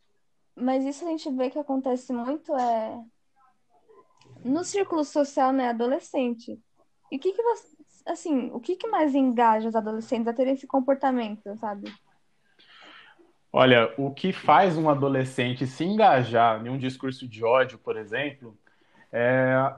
mas 0.55 0.85
isso 0.85 1.05
a 1.05 1.09
gente 1.09 1.29
vê 1.31 1.49
que 1.49 1.59
acontece 1.59 2.13
muito 2.13 2.55
é 2.55 3.03
no 4.43 4.63
círculo 4.63 5.03
social, 5.03 5.51
né, 5.51 5.69
adolescente. 5.69 6.59
E 7.11 7.17
o 7.17 7.19
que 7.19 7.33
que 7.33 7.41
você, 7.41 7.77
assim, 8.05 8.49
o 8.51 8.59
que 8.59 8.75
que 8.75 8.87
mais 8.87 9.13
engaja 9.13 9.67
os 9.67 9.75
adolescentes 9.75 10.27
a 10.27 10.33
terem 10.33 10.53
esse 10.53 10.67
comportamento, 10.67 11.55
sabe? 11.57 11.91
Olha, 13.51 13.93
o 13.97 14.11
que 14.11 14.31
faz 14.31 14.77
um 14.77 14.89
adolescente 14.89 15.65
se 15.65 15.83
engajar 15.83 16.63
em 16.65 16.69
um 16.69 16.77
discurso 16.77 17.27
de 17.27 17.43
ódio, 17.43 17.79
por 17.79 17.97
exemplo, 17.97 18.55
é, 19.11 19.73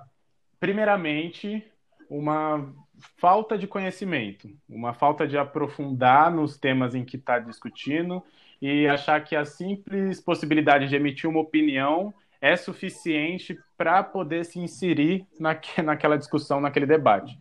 primeiramente, 0.59 1.65
uma 2.09 2.73
falta 3.17 3.57
de 3.57 3.67
conhecimento, 3.67 4.49
uma 4.69 4.93
falta 4.93 5.27
de 5.27 5.37
aprofundar 5.37 6.31
nos 6.31 6.57
temas 6.57 6.95
em 6.95 7.03
que 7.03 7.17
está 7.17 7.39
discutindo 7.39 8.23
e 8.61 8.87
achar 8.87 9.23
que 9.23 9.35
a 9.35 9.43
simples 9.43 10.21
possibilidade 10.21 10.87
de 10.87 10.95
emitir 10.95 11.29
uma 11.29 11.39
opinião 11.39 12.13
é 12.39 12.55
suficiente 12.55 13.57
para 13.77 14.03
poder 14.03 14.45
se 14.45 14.59
inserir 14.59 15.25
naque, 15.39 15.81
naquela 15.83 16.17
discussão, 16.17 16.61
naquele 16.61 16.85
debate. 16.85 17.37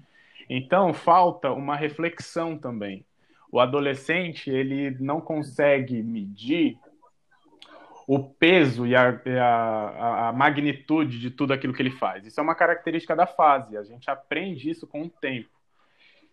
Então, 0.48 0.92
falta 0.92 1.52
uma 1.52 1.76
reflexão 1.76 2.58
também. 2.58 3.04
O 3.52 3.60
adolescente, 3.60 4.50
ele 4.50 4.96
não 5.00 5.20
consegue 5.20 6.02
medir 6.02 6.78
o 8.12 8.18
peso 8.18 8.88
e 8.88 8.96
a, 8.96 9.20
a, 9.40 10.28
a, 10.28 10.32
magnitude 10.32 11.20
de 11.20 11.30
tudo 11.30 11.52
aquilo 11.52 11.72
que 11.72 11.80
ele 11.80 11.92
faz. 11.92 12.26
Isso 12.26 12.40
é 12.40 12.42
uma 12.42 12.56
característica 12.56 13.14
da 13.14 13.24
fase, 13.24 13.76
a 13.76 13.84
gente 13.84 14.10
aprende 14.10 14.68
isso 14.68 14.84
com 14.84 15.02
o 15.02 15.08
tempo. 15.08 15.48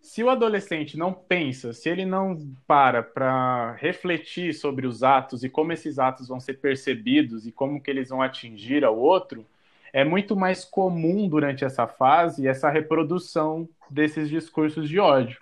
Se 0.02 0.24
o 0.24 0.30
adolescente 0.32 0.98
não 0.98 1.14
pensa, 1.14 1.74
se 1.74 1.88
ele 1.88 2.04
não 2.04 2.36
para 2.66 3.04
para 3.04 3.74
refletir 3.74 4.56
sobre 4.56 4.88
os 4.88 5.04
atos 5.04 5.44
e 5.44 5.50
como 5.50 5.72
esses 5.72 6.00
atos 6.00 6.30
vão 6.30 6.40
ser 6.40 6.56
percebidos 6.56 7.46
e 7.46 7.52
como 7.52 7.80
que 7.80 7.92
eles 7.92 8.10
vão 8.10 8.24
atingir 8.24 8.84
ao 8.84 8.98
outro, 8.98 9.46
é 9.94 10.04
muito 10.04 10.36
mais 10.36 10.66
comum 10.66 11.30
durante 11.30 11.64
essa 11.64 11.86
fase 11.86 12.48
essa 12.48 12.72
reprodução 12.72 13.70
desses 13.88 14.30
discursos 14.30 14.90
de 14.90 15.00
ódio. 15.00 15.38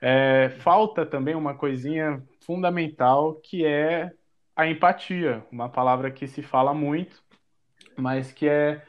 É, 0.00 0.48
falta 0.58 1.06
também 1.06 1.36
uma 1.36 1.54
coisinha 1.54 2.20
fundamental 2.40 3.34
que 3.34 3.64
é 3.64 4.10
a 4.60 4.68
empatia, 4.68 5.42
uma 5.50 5.70
palavra 5.70 6.10
que 6.10 6.26
se 6.26 6.42
fala 6.42 6.74
muito, 6.74 7.22
mas 7.96 8.30
que 8.30 8.46
é 8.46 8.82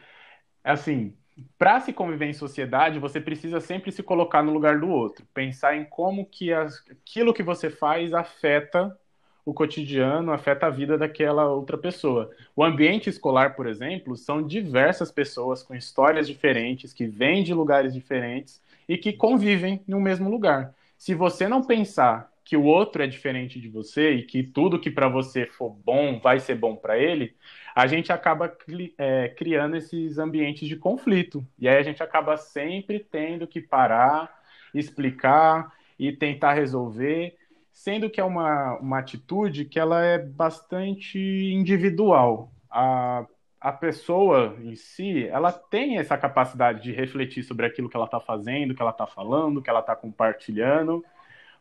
assim, 0.61 1.15
para 1.57 1.79
se 1.79 1.93
conviver 1.93 2.25
em 2.25 2.33
sociedade, 2.33 2.99
você 2.99 3.21
precisa 3.21 3.61
sempre 3.61 3.89
se 3.89 4.03
colocar 4.03 4.43
no 4.43 4.51
lugar 4.51 4.81
do 4.81 4.89
outro, 4.89 5.25
pensar 5.33 5.77
em 5.77 5.85
como 5.85 6.25
que 6.25 6.51
as, 6.51 6.83
aquilo 6.89 7.33
que 7.33 7.41
você 7.41 7.69
faz 7.69 8.13
afeta 8.13 8.97
o 9.45 9.53
cotidiano, 9.53 10.33
afeta 10.33 10.67
a 10.67 10.69
vida 10.69 10.97
daquela 10.97 11.47
outra 11.47 11.77
pessoa. 11.77 12.29
O 12.53 12.65
ambiente 12.65 13.09
escolar, 13.09 13.55
por 13.55 13.65
exemplo, 13.65 14.17
são 14.17 14.45
diversas 14.45 15.09
pessoas 15.09 15.63
com 15.63 15.73
histórias 15.73 16.27
diferentes, 16.27 16.91
que 16.91 17.07
vêm 17.07 17.43
de 17.43 17.53
lugares 17.53 17.93
diferentes 17.93 18.61
e 18.89 18.97
que 18.97 19.13
convivem 19.13 19.81
no 19.87 20.01
mesmo 20.01 20.29
lugar. 20.29 20.75
Se 20.97 21.15
você 21.15 21.47
não 21.47 21.63
pensar 21.63 22.30
que 22.51 22.57
o 22.57 22.65
outro 22.65 23.01
é 23.01 23.07
diferente 23.07 23.61
de 23.61 23.69
você 23.69 24.11
e 24.11 24.23
que 24.23 24.43
tudo 24.43 24.77
que 24.77 24.91
para 24.91 25.07
você 25.07 25.45
for 25.45 25.69
bom 25.69 26.19
vai 26.19 26.37
ser 26.37 26.55
bom 26.55 26.75
para 26.75 26.97
ele, 26.97 27.33
a 27.73 27.87
gente 27.87 28.11
acaba 28.11 28.53
é, 28.97 29.29
criando 29.29 29.77
esses 29.77 30.17
ambientes 30.17 30.67
de 30.67 30.75
conflito. 30.75 31.47
E 31.57 31.69
aí 31.69 31.77
a 31.77 31.81
gente 31.81 32.03
acaba 32.03 32.35
sempre 32.35 32.99
tendo 32.99 33.47
que 33.47 33.61
parar, 33.61 34.29
explicar 34.73 35.71
e 35.97 36.11
tentar 36.11 36.51
resolver, 36.51 37.37
sendo 37.71 38.09
que 38.09 38.19
é 38.19 38.23
uma, 38.25 38.77
uma 38.79 38.99
atitude 38.99 39.63
que 39.63 39.79
ela 39.79 40.03
é 40.03 40.17
bastante 40.19 41.17
individual. 41.17 42.51
A, 42.69 43.25
a 43.61 43.71
pessoa 43.71 44.57
em 44.61 44.75
si, 44.75 45.25
ela 45.25 45.53
tem 45.53 45.99
essa 45.99 46.17
capacidade 46.17 46.83
de 46.83 46.91
refletir 46.91 47.43
sobre 47.43 47.65
aquilo 47.65 47.87
que 47.87 47.95
ela 47.95 48.07
está 48.07 48.19
fazendo, 48.19 48.75
que 48.75 48.81
ela 48.81 48.91
está 48.91 49.07
falando, 49.07 49.61
que 49.61 49.69
ela 49.69 49.79
está 49.79 49.95
compartilhando, 49.95 51.01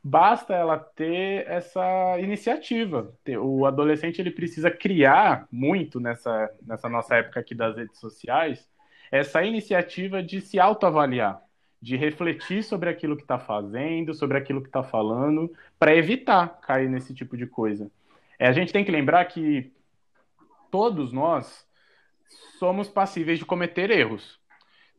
basta 0.03 0.55
ela 0.55 0.79
ter 0.79 1.47
essa 1.49 2.19
iniciativa. 2.19 3.13
O 3.41 3.67
adolescente 3.67 4.21
ele 4.21 4.31
precisa 4.31 4.71
criar 4.71 5.47
muito 5.51 6.01
nessa, 6.01 6.51
nessa 6.67 6.89
nossa 6.89 7.17
época 7.17 7.41
aqui 7.41 7.55
das 7.55 7.77
redes 7.77 7.99
sociais 7.99 8.69
essa 9.11 9.43
iniciativa 9.43 10.23
de 10.23 10.41
se 10.41 10.61
autoavaliar, 10.61 11.43
de 11.83 11.97
refletir 11.97 12.63
sobre 12.63 12.89
aquilo 12.89 13.17
que 13.17 13.23
está 13.23 13.39
fazendo, 13.39 14.15
sobre 14.15 14.39
aquilo 14.39 14.61
que 14.61 14.69
está 14.69 14.83
falando, 14.83 15.53
para 15.79 15.95
evitar 15.95 16.61
cair 16.61 16.89
nesse 16.89 17.13
tipo 17.13 17.37
de 17.37 17.47
coisa. 17.47 17.91
É, 18.39 18.47
a 18.47 18.53
gente 18.53 18.73
tem 18.73 18.85
que 18.85 18.93
lembrar 18.93 19.25
que 19.25 19.73
todos 20.71 21.13
nós 21.13 21.67
somos 22.59 22.89
passíveis 22.89 23.39
de 23.39 23.45
cometer 23.45 23.91
erros. 23.91 24.39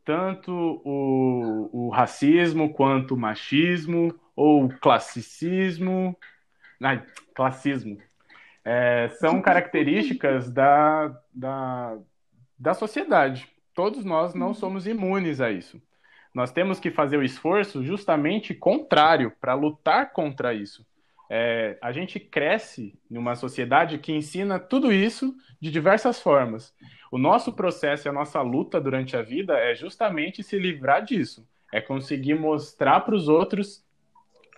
Tanto 0.03 0.51
o, 0.83 1.69
o 1.71 1.89
racismo 1.89 2.73
quanto 2.73 3.13
o 3.13 3.17
machismo, 3.17 4.13
ou 4.35 4.69
classicismo. 4.69 6.17
Ai, 6.81 7.03
classismo. 7.33 7.97
É, 8.63 9.09
são 9.19 9.41
características 9.41 10.51
da, 10.51 11.15
da, 11.33 11.97
da 12.57 12.73
sociedade. 12.73 13.47
Todos 13.73 14.05
nós 14.05 14.33
não 14.33 14.53
somos 14.53 14.85
imunes 14.85 15.41
a 15.41 15.51
isso. 15.51 15.81
Nós 16.33 16.51
temos 16.51 16.79
que 16.79 16.91
fazer 16.91 17.17
o 17.17 17.23
esforço 17.23 17.83
justamente 17.83 18.53
contrário, 18.53 19.33
para 19.41 19.53
lutar 19.53 20.13
contra 20.13 20.53
isso. 20.53 20.85
É, 21.29 21.77
a 21.81 21.91
gente 21.91 22.19
cresce 22.19 22.93
numa 23.09 23.35
sociedade 23.35 23.97
que 23.97 24.11
ensina 24.11 24.59
tudo 24.59 24.91
isso 24.91 25.33
de 25.61 25.71
diversas 25.71 26.21
formas. 26.21 26.73
O 27.11 27.17
nosso 27.17 27.53
processo 27.53 28.07
e 28.07 28.09
a 28.09 28.13
nossa 28.13 28.41
luta 28.41 28.81
durante 28.81 29.15
a 29.15 29.21
vida 29.21 29.57
é 29.57 29.73
justamente 29.73 30.43
se 30.43 30.57
livrar 30.57 31.03
disso. 31.03 31.47
É 31.71 31.79
conseguir 31.79 32.35
mostrar 32.35 33.01
para 33.01 33.15
os 33.15 33.29
outros 33.29 33.83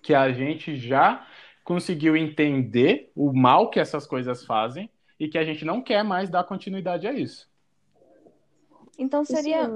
que 0.04 0.14
a 0.14 0.32
gente 0.32 0.76
já 0.76 1.26
conseguiu 1.64 2.16
entender 2.16 3.12
o 3.16 3.32
mal 3.32 3.70
que 3.70 3.80
essas 3.80 4.06
coisas 4.06 4.46
fazem 4.46 4.90
e 5.18 5.30
que 5.30 5.38
a 5.38 5.46
gente 5.46 5.64
não 5.64 5.82
quer 5.82 6.04
mais 6.04 6.30
dar 6.30 6.44
continuidade 6.44 7.08
a 7.08 7.14
isso. 7.14 7.50
Então 9.00 9.24
seria. 9.24 9.72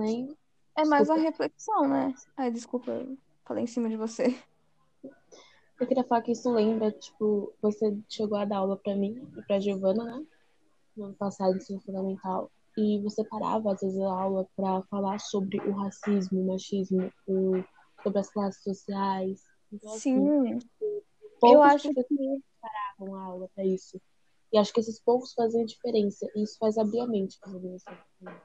É 0.75 0.85
mais 0.85 1.09
uma 1.09 1.17
reflexão, 1.17 1.87
né? 1.87 2.13
Ai, 2.35 2.51
desculpa, 2.51 2.91
eu 2.91 3.17
falei 3.45 3.63
em 3.63 3.67
cima 3.67 3.89
de 3.89 3.95
você. 3.95 4.37
Eu 5.79 5.87
queria 5.87 6.03
falar 6.03 6.21
que 6.21 6.31
isso 6.31 6.51
lembra, 6.51 6.91
tipo, 6.91 7.53
você 7.61 7.97
chegou 8.09 8.37
a 8.37 8.45
dar 8.45 8.57
aula 8.57 8.77
para 8.77 8.95
mim 8.95 9.27
e 9.37 9.41
pra 9.43 9.59
Giovana, 9.59 10.03
né? 10.03 10.25
No 10.95 11.05
ano 11.05 11.15
passado, 11.15 11.55
ensino 11.55 11.79
fundamental. 11.81 12.51
E 12.75 12.99
você 13.01 13.23
parava, 13.23 13.71
às 13.71 13.81
vezes, 13.81 13.99
a 13.99 14.11
aula 14.11 14.47
para 14.55 14.83
falar 14.83 15.19
sobre 15.19 15.57
o 15.61 15.71
racismo, 15.71 16.41
o 16.41 16.47
machismo, 16.47 17.11
o... 17.27 17.63
sobre 18.03 18.19
as 18.19 18.29
classes 18.31 18.63
sociais, 18.63 19.43
então, 19.71 19.91
Sim. 19.91 20.29
Assim, 20.29 20.59
eu 21.43 21.61
acho 21.61 21.93
que 21.93 22.41
paravam 22.61 23.15
a 23.15 23.23
aula 23.23 23.49
para 23.53 23.65
isso. 23.65 24.01
E 24.51 24.57
acho 24.57 24.73
que 24.73 24.79
esses 24.79 24.99
povos 24.99 25.33
fazem 25.33 25.65
diferença. 25.65 26.27
E 26.35 26.43
isso 26.43 26.57
faz 26.57 26.77
abrir 26.77 27.01
a 27.01 27.07
mente 27.07 27.37
para 27.39 28.41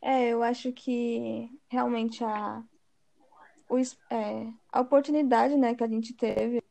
É, 0.00 0.28
eu 0.28 0.42
acho 0.42 0.72
que 0.72 1.50
realmente 1.68 2.22
a, 2.22 2.62
o, 3.68 3.78
é, 3.78 4.52
a 4.72 4.80
oportunidade 4.80 5.56
né, 5.56 5.74
que 5.74 5.82
a 5.82 5.88
gente 5.88 6.14
teve 6.14 6.62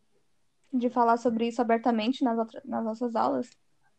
de 0.72 0.90
falar 0.90 1.18
sobre 1.18 1.48
isso 1.48 1.62
abertamente 1.62 2.24
nas, 2.24 2.38
nas 2.66 2.84
nossas 2.84 3.16
aulas, 3.16 3.50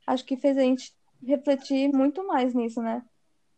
acho 0.06 0.24
que 0.24 0.36
fez 0.36 0.56
a 0.56 0.62
gente 0.62 0.92
refletir 1.22 1.92
muito 1.92 2.26
mais 2.26 2.52
nisso, 2.52 2.82
né? 2.82 3.04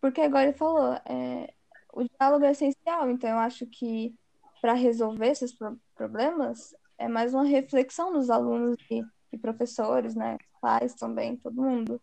Porque 0.00 0.20
agora 0.20 0.44
ele 0.44 0.52
falou, 0.52 0.92
é, 1.06 1.54
o 1.92 2.04
diálogo 2.04 2.44
é 2.44 2.50
essencial, 2.50 3.10
então 3.10 3.30
eu 3.30 3.38
acho 3.38 3.66
que 3.66 4.14
para 4.60 4.72
resolver 4.74 5.28
esses 5.28 5.52
pro 5.52 5.78
problemas 5.94 6.74
é 6.98 7.08
mais 7.08 7.34
uma 7.34 7.44
reflexão 7.44 8.12
dos 8.12 8.30
alunos 8.30 8.76
e, 8.90 9.02
e 9.32 9.38
professores, 9.38 10.14
né? 10.14 10.38
Pais 10.60 10.94
também, 10.94 11.36
todo 11.36 11.62
mundo. 11.62 12.00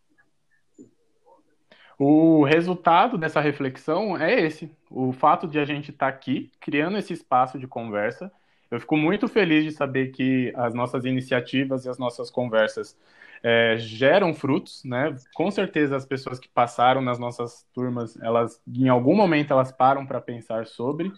O 1.98 2.44
resultado 2.44 3.18
dessa 3.18 3.40
reflexão 3.40 4.18
é 4.18 4.40
esse: 4.40 4.72
o 4.90 5.12
fato 5.12 5.48
de 5.48 5.60
a 5.60 5.66
gente 5.66 5.92
estar 5.92 6.12
tá 6.12 6.16
aqui 6.16 6.52
criando 6.60 6.98
esse 6.98 7.14
espaço 7.14 7.58
de 7.58 7.68
conversa. 7.68 8.32
Eu 8.70 8.80
fico 8.80 8.98
muito 8.98 9.28
feliz 9.28 9.64
de 9.64 9.72
saber 9.72 10.08
que 10.08 10.52
as 10.56 10.74
nossas 10.74 11.06
iniciativas 11.06 11.86
e 11.86 11.90
as 11.90 12.00
nossas 12.00 12.32
conversas 12.32 12.98
é, 13.44 13.76
geram 13.78 14.34
frutos, 14.34 14.82
né? 14.86 15.14
Com 15.36 15.52
certeza 15.52 15.98
as 15.98 16.06
pessoas 16.06 16.40
que 16.40 16.48
passaram 16.48 17.02
nas 17.02 17.20
nossas 17.20 17.68
turmas, 17.74 18.18
elas 18.22 18.62
em 18.66 18.88
algum 18.88 19.14
momento 19.14 19.52
elas 19.52 19.70
param 19.70 20.06
para 20.06 20.22
pensar 20.22 20.66
sobre. 20.66 21.12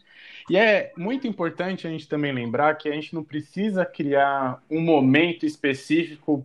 E 0.49 0.57
é 0.57 0.91
muito 0.97 1.27
importante 1.27 1.85
a 1.85 1.89
gente 1.91 2.09
também 2.09 2.31
lembrar 2.33 2.75
que 2.75 2.89
a 2.89 2.93
gente 2.93 3.13
não 3.13 3.23
precisa 3.23 3.85
criar 3.85 4.59
um 4.69 4.81
momento 4.81 5.45
específico, 5.45 6.43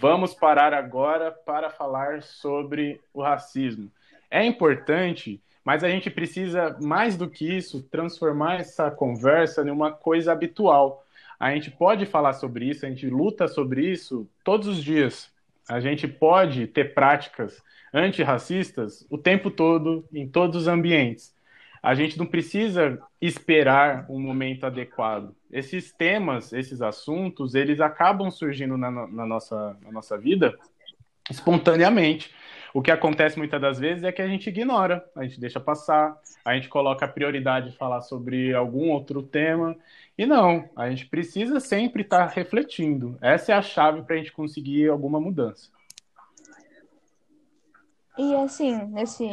vamos 0.00 0.32
parar 0.32 0.72
agora 0.72 1.30
para 1.30 1.68
falar 1.68 2.22
sobre 2.22 2.98
o 3.12 3.20
racismo. 3.20 3.90
É 4.30 4.42
importante, 4.42 5.42
mas 5.62 5.84
a 5.84 5.90
gente 5.90 6.08
precisa 6.08 6.78
mais 6.80 7.16
do 7.18 7.28
que 7.28 7.44
isso 7.44 7.82
transformar 7.82 8.60
essa 8.60 8.90
conversa 8.90 9.62
em 9.62 9.70
uma 9.70 9.92
coisa 9.92 10.32
habitual 10.32 11.04
a 11.40 11.52
gente 11.52 11.70
pode 11.70 12.04
falar 12.04 12.34
sobre 12.34 12.66
isso, 12.66 12.84
a 12.84 12.88
gente 12.90 13.08
luta 13.08 13.48
sobre 13.48 13.90
isso 13.90 14.28
todos 14.44 14.68
os 14.68 14.84
dias. 14.84 15.32
A 15.66 15.80
gente 15.80 16.06
pode 16.06 16.66
ter 16.66 16.92
práticas 16.92 17.62
antirracistas 17.94 19.06
o 19.08 19.16
tempo 19.16 19.50
todo, 19.50 20.06
em 20.12 20.28
todos 20.28 20.62
os 20.62 20.68
ambientes. 20.68 21.34
A 21.82 21.94
gente 21.94 22.18
não 22.18 22.26
precisa 22.26 23.00
esperar 23.22 24.04
um 24.10 24.20
momento 24.20 24.66
adequado. 24.66 25.34
Esses 25.50 25.90
temas, 25.90 26.52
esses 26.52 26.82
assuntos, 26.82 27.54
eles 27.54 27.80
acabam 27.80 28.30
surgindo 28.30 28.76
na, 28.76 28.90
na 28.90 29.24
nossa, 29.24 29.78
na 29.82 29.90
nossa 29.90 30.18
vida 30.18 30.58
espontaneamente. 31.30 32.30
O 32.72 32.80
que 32.80 32.90
acontece 32.90 33.36
muitas 33.36 33.60
das 33.60 33.78
vezes 33.78 34.04
é 34.04 34.12
que 34.12 34.22
a 34.22 34.28
gente 34.28 34.48
ignora, 34.48 35.04
a 35.16 35.24
gente 35.24 35.40
deixa 35.40 35.58
passar, 35.58 36.16
a 36.44 36.54
gente 36.54 36.68
coloca 36.68 37.04
a 37.04 37.08
prioridade 37.08 37.70
de 37.70 37.76
falar 37.76 38.00
sobre 38.00 38.54
algum 38.54 38.90
outro 38.90 39.22
tema. 39.22 39.76
E 40.16 40.24
não, 40.24 40.68
a 40.76 40.88
gente 40.88 41.06
precisa 41.06 41.58
sempre 41.58 42.02
estar 42.02 42.26
refletindo. 42.26 43.18
Essa 43.20 43.52
é 43.52 43.54
a 43.56 43.62
chave 43.62 44.02
para 44.02 44.14
a 44.14 44.18
gente 44.18 44.32
conseguir 44.32 44.88
alguma 44.88 45.20
mudança. 45.20 45.70
E 48.16 48.34
assim, 48.36 48.76
nesse, 48.86 49.28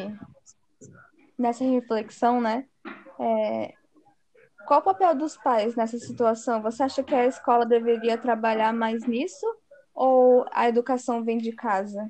nessa 1.38 1.64
reflexão, 1.64 2.42
né? 2.42 2.66
É, 3.20 3.74
qual 4.68 4.80
o 4.80 4.84
papel 4.84 5.16
dos 5.16 5.38
pais 5.38 5.76
nessa 5.76 5.98
situação? 6.00 6.62
Você 6.62 6.84
acha 6.84 7.04
que 7.04 7.14
a 7.14 7.26
escola 7.26 7.66
deveria 7.66 8.18
trabalhar 8.18 8.74
mais 8.74 9.06
nisso? 9.06 9.46
Ou 9.94 10.46
a 10.52 10.68
educação 10.68 11.24
vem 11.24 11.38
de 11.38 11.52
casa? 11.52 12.10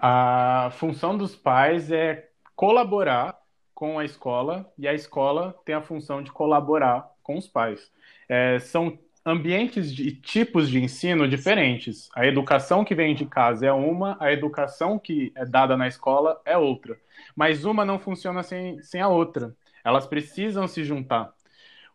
A 0.00 0.70
função 0.72 1.16
dos 1.16 1.34
pais 1.34 1.90
é 1.90 2.28
colaborar 2.54 3.38
com 3.74 3.98
a 3.98 4.04
escola 4.04 4.72
e 4.78 4.88
a 4.88 4.94
escola 4.94 5.54
tem 5.64 5.74
a 5.74 5.82
função 5.82 6.22
de 6.22 6.32
colaborar 6.32 7.10
com 7.22 7.36
os 7.36 7.46
pais. 7.46 7.92
É, 8.28 8.58
são 8.58 8.98
ambientes 9.24 9.90
e 9.98 10.12
tipos 10.12 10.68
de 10.68 10.80
ensino 10.80 11.28
diferentes. 11.28 12.08
A 12.14 12.24
educação 12.26 12.84
que 12.84 12.94
vem 12.94 13.14
de 13.14 13.26
casa 13.26 13.66
é 13.66 13.72
uma, 13.72 14.16
a 14.20 14.32
educação 14.32 14.98
que 14.98 15.32
é 15.34 15.44
dada 15.44 15.76
na 15.76 15.88
escola 15.88 16.40
é 16.44 16.56
outra. 16.56 16.96
Mas 17.34 17.64
uma 17.64 17.84
não 17.84 17.98
funciona 17.98 18.42
sem, 18.42 18.80
sem 18.82 19.00
a 19.00 19.08
outra. 19.08 19.54
Elas 19.84 20.06
precisam 20.06 20.68
se 20.68 20.84
juntar. 20.84 21.34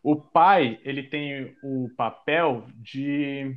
O 0.02 0.16
pai, 0.16 0.78
ele 0.84 1.02
tem 1.02 1.56
o 1.62 1.88
papel 1.96 2.66
de 2.76 3.56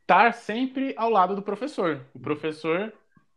estar 0.00 0.32
sempre 0.32 0.94
ao 0.96 1.08
lado 1.10 1.36
do 1.36 1.42
professor. 1.42 2.00
O 2.12 2.18
professor 2.18 2.92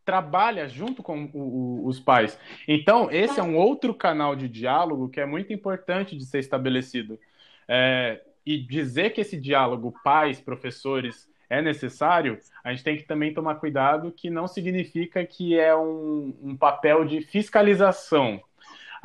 trabalha 0.05 0.69
junto 0.69 1.01
com 1.01 1.25
o, 1.33 1.39
o, 1.39 1.87
os 1.87 1.99
pais. 1.99 2.39
Então, 2.67 3.09
esse 3.11 3.39
é 3.39 3.43
um 3.43 3.57
outro 3.57 3.93
canal 3.93 4.35
de 4.35 4.47
diálogo 4.47 5.09
que 5.09 5.19
é 5.19 5.25
muito 5.25 5.51
importante 5.51 6.15
de 6.15 6.25
ser 6.25 6.39
estabelecido. 6.39 7.19
É, 7.67 8.21
e 8.45 8.59
dizer 8.59 9.09
que 9.09 9.21
esse 9.21 9.35
diálogo 9.37 9.93
pais, 10.03 10.39
professores, 10.39 11.27
é 11.49 11.61
necessário, 11.61 12.39
a 12.63 12.71
gente 12.71 12.83
tem 12.83 12.97
que 12.97 13.03
também 13.03 13.33
tomar 13.33 13.55
cuidado 13.55 14.11
que 14.11 14.29
não 14.29 14.47
significa 14.47 15.25
que 15.25 15.57
é 15.57 15.75
um, 15.75 16.35
um 16.41 16.55
papel 16.55 17.05
de 17.05 17.21
fiscalização. 17.21 18.41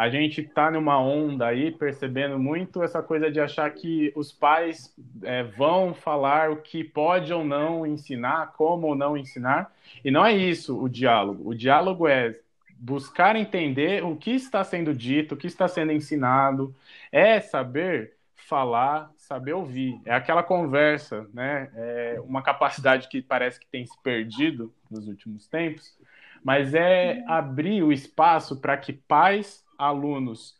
A 0.00 0.08
gente 0.08 0.40
está 0.40 0.70
numa 0.70 0.98
onda 0.98 1.46
aí 1.46 1.70
percebendo 1.70 2.38
muito 2.38 2.82
essa 2.82 3.02
coisa 3.02 3.30
de 3.30 3.38
achar 3.38 3.70
que 3.70 4.10
os 4.16 4.32
pais 4.32 4.96
é, 5.22 5.42
vão 5.42 5.92
falar 5.92 6.50
o 6.50 6.56
que 6.56 6.82
pode 6.82 7.30
ou 7.34 7.44
não 7.44 7.86
ensinar, 7.86 8.54
como 8.56 8.86
ou 8.86 8.94
não 8.94 9.14
ensinar, 9.14 9.70
e 10.02 10.10
não 10.10 10.24
é 10.24 10.32
isso 10.32 10.82
o 10.82 10.88
diálogo. 10.88 11.46
O 11.46 11.54
diálogo 11.54 12.08
é 12.08 12.34
buscar 12.78 13.36
entender 13.36 14.02
o 14.02 14.16
que 14.16 14.30
está 14.30 14.64
sendo 14.64 14.94
dito, 14.94 15.34
o 15.34 15.36
que 15.36 15.46
está 15.46 15.68
sendo 15.68 15.92
ensinado, 15.92 16.74
é 17.12 17.38
saber 17.38 18.14
falar, 18.34 19.10
saber 19.18 19.52
ouvir. 19.52 20.00
É 20.06 20.14
aquela 20.14 20.42
conversa, 20.42 21.28
né? 21.34 21.70
É 21.74 22.22
uma 22.24 22.40
capacidade 22.40 23.06
que 23.06 23.20
parece 23.20 23.60
que 23.60 23.66
tem 23.66 23.84
se 23.84 24.02
perdido 24.02 24.72
nos 24.90 25.06
últimos 25.06 25.46
tempos, 25.46 25.94
mas 26.42 26.72
é 26.72 27.22
abrir 27.28 27.82
o 27.82 27.92
espaço 27.92 28.58
para 28.62 28.78
que 28.78 28.94
pais 28.94 29.62
alunos 29.80 30.54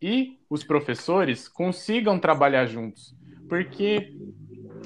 e 0.00 0.38
os 0.50 0.62
professores 0.62 1.48
consigam 1.48 2.18
trabalhar 2.18 2.66
juntos. 2.66 3.14
Porque 3.48 4.14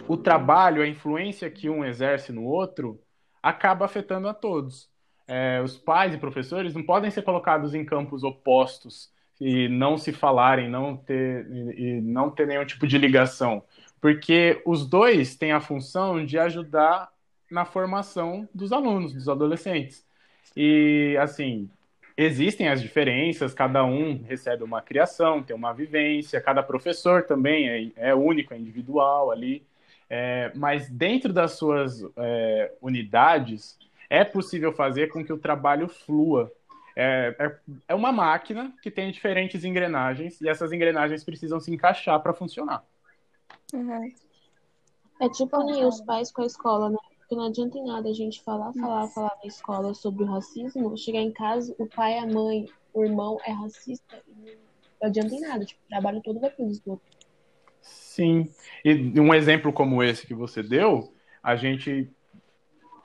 o 0.06 0.16
trabalho, 0.16 0.82
a 0.82 0.88
influência 0.88 1.50
que 1.50 1.68
um 1.68 1.84
exerce 1.84 2.32
no 2.32 2.44
outro, 2.44 3.00
acaba 3.42 3.84
afetando 3.84 4.28
a 4.28 4.34
todos. 4.34 4.88
É, 5.26 5.60
os 5.62 5.76
pais 5.76 6.14
e 6.14 6.18
professores 6.18 6.74
não 6.74 6.82
podem 6.82 7.10
ser 7.10 7.22
colocados 7.22 7.74
em 7.74 7.84
campos 7.84 8.24
opostos 8.24 9.10
e 9.40 9.68
não 9.68 9.96
se 9.96 10.12
falarem, 10.12 10.68
não 10.68 10.96
ter, 10.96 11.46
e 11.78 12.00
não 12.00 12.30
ter 12.30 12.46
nenhum 12.46 12.64
tipo 12.64 12.86
de 12.86 12.98
ligação. 12.98 13.62
Porque 14.00 14.60
os 14.66 14.86
dois 14.86 15.36
têm 15.36 15.52
a 15.52 15.60
função 15.60 16.24
de 16.24 16.38
ajudar 16.38 17.10
na 17.50 17.64
formação 17.64 18.48
dos 18.54 18.72
alunos, 18.72 19.12
dos 19.12 19.28
adolescentes. 19.28 20.04
E, 20.56 21.16
assim, 21.20 21.70
existem 22.20 22.68
as 22.68 22.82
diferenças, 22.82 23.54
cada 23.54 23.84
um 23.84 24.22
recebe 24.22 24.62
uma 24.62 24.82
criação, 24.82 25.42
tem 25.42 25.56
uma 25.56 25.72
vivência, 25.72 26.40
cada 26.40 26.62
professor 26.62 27.22
também 27.22 27.68
é, 27.68 28.10
é 28.10 28.14
único, 28.14 28.52
é 28.52 28.58
individual 28.58 29.30
ali, 29.30 29.64
é, 30.08 30.52
mas 30.54 30.90
dentro 30.90 31.32
das 31.32 31.52
suas 31.52 32.04
é, 32.16 32.72
unidades 32.82 33.78
é 34.10 34.24
possível 34.24 34.72
fazer 34.72 35.08
com 35.08 35.24
que 35.24 35.32
o 35.32 35.38
trabalho 35.38 35.88
flua. 35.88 36.52
É, 36.96 37.34
é, 37.38 37.56
é 37.88 37.94
uma 37.94 38.12
máquina 38.12 38.72
que 38.82 38.90
tem 38.90 39.10
diferentes 39.10 39.64
engrenagens 39.64 40.40
e 40.40 40.48
essas 40.48 40.72
engrenagens 40.72 41.24
precisam 41.24 41.60
se 41.60 41.72
encaixar 41.72 42.20
para 42.20 42.34
funcionar. 42.34 42.84
Uhum. 43.72 44.12
É 45.20 45.28
tipo 45.28 45.56
unir 45.58 45.86
os 45.86 46.00
pais 46.00 46.32
com 46.32 46.42
a 46.42 46.46
escola, 46.46 46.90
né? 46.90 46.98
Porque 47.30 47.40
não 47.40 47.46
adianta 47.46 47.78
em 47.78 47.84
nada 47.84 48.08
a 48.08 48.12
gente 48.12 48.42
falar, 48.42 48.72
falar, 48.72 49.06
falar 49.06 49.38
na 49.40 49.46
escola 49.46 49.94
sobre 49.94 50.24
o 50.24 50.26
racismo, 50.26 50.98
chegar 50.98 51.20
em 51.20 51.30
casa, 51.30 51.72
o 51.78 51.86
pai, 51.86 52.18
a 52.18 52.26
mãe, 52.26 52.66
o 52.92 53.04
irmão 53.04 53.38
é 53.46 53.52
racista, 53.52 54.20
não 55.00 55.08
adianta 55.08 55.32
em 55.36 55.40
nada, 55.40 55.64
tipo, 55.64 55.80
o 55.80 55.88
trabalho 55.88 56.20
todo 56.22 56.40
vai 56.40 56.50
pro 56.50 56.66
esgoto. 56.66 57.04
Sim. 57.80 58.50
E 58.84 59.20
um 59.20 59.32
exemplo 59.32 59.72
como 59.72 60.02
esse 60.02 60.26
que 60.26 60.34
você 60.34 60.60
deu, 60.60 61.14
a 61.40 61.54
gente 61.54 62.10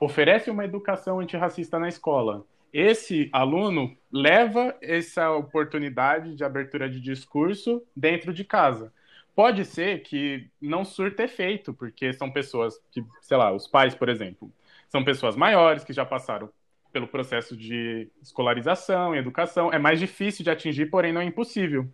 oferece 0.00 0.50
uma 0.50 0.64
educação 0.64 1.20
antirracista 1.20 1.78
na 1.78 1.88
escola. 1.88 2.44
Esse 2.72 3.30
aluno 3.32 3.96
leva 4.10 4.76
essa 4.82 5.30
oportunidade 5.30 6.34
de 6.34 6.42
abertura 6.42 6.90
de 6.90 7.00
discurso 7.00 7.80
dentro 7.94 8.34
de 8.34 8.42
casa 8.42 8.92
pode 9.36 9.66
ser 9.66 10.02
que 10.02 10.50
não 10.60 10.82
surta 10.82 11.22
efeito, 11.22 11.74
porque 11.74 12.10
são 12.14 12.32
pessoas 12.32 12.78
que, 12.90 13.04
sei 13.20 13.36
lá, 13.36 13.52
os 13.52 13.68
pais, 13.68 13.94
por 13.94 14.08
exemplo, 14.08 14.50
são 14.88 15.04
pessoas 15.04 15.36
maiores 15.36 15.84
que 15.84 15.92
já 15.92 16.06
passaram 16.06 16.50
pelo 16.90 17.06
processo 17.06 17.54
de 17.54 18.10
escolarização 18.22 19.14
e 19.14 19.18
educação. 19.18 19.70
É 19.70 19.78
mais 19.78 20.00
difícil 20.00 20.42
de 20.42 20.50
atingir, 20.50 20.86
porém 20.86 21.12
não 21.12 21.20
é 21.20 21.24
impossível. 21.24 21.86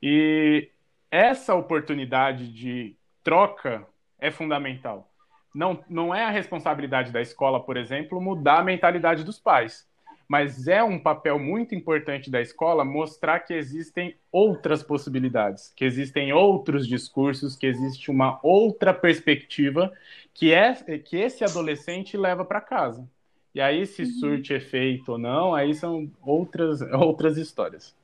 E 0.00 0.70
essa 1.10 1.56
oportunidade 1.56 2.52
de 2.52 2.96
troca 3.24 3.84
é 4.20 4.30
fundamental. 4.30 5.10
Não, 5.52 5.82
não 5.90 6.14
é 6.14 6.22
a 6.24 6.30
responsabilidade 6.30 7.10
da 7.10 7.20
escola, 7.20 7.58
por 7.60 7.76
exemplo, 7.76 8.20
mudar 8.20 8.60
a 8.60 8.64
mentalidade 8.64 9.24
dos 9.24 9.40
pais 9.40 9.88
mas 10.28 10.66
é 10.66 10.82
um 10.82 10.98
papel 10.98 11.38
muito 11.38 11.74
importante 11.74 12.30
da 12.30 12.40
escola 12.40 12.84
mostrar 12.84 13.40
que 13.40 13.54
existem 13.54 14.16
outras 14.32 14.82
possibilidades, 14.82 15.72
que 15.74 15.84
existem 15.84 16.32
outros 16.32 16.86
discursos, 16.86 17.56
que 17.56 17.66
existe 17.66 18.10
uma 18.10 18.40
outra 18.42 18.92
perspectiva 18.92 19.92
que 20.34 20.52
é 20.52 20.74
que 20.74 21.16
esse 21.16 21.44
adolescente 21.44 22.16
leva 22.16 22.44
para 22.44 22.60
casa. 22.60 23.08
E 23.54 23.60
aí 23.60 23.86
se 23.86 24.02
uhum. 24.02 24.10
surte 24.20 24.52
efeito 24.52 25.12
ou 25.12 25.18
não, 25.18 25.54
aí 25.54 25.74
são 25.74 26.10
outras 26.20 26.82
outras 26.82 27.38
histórias. 27.38 27.94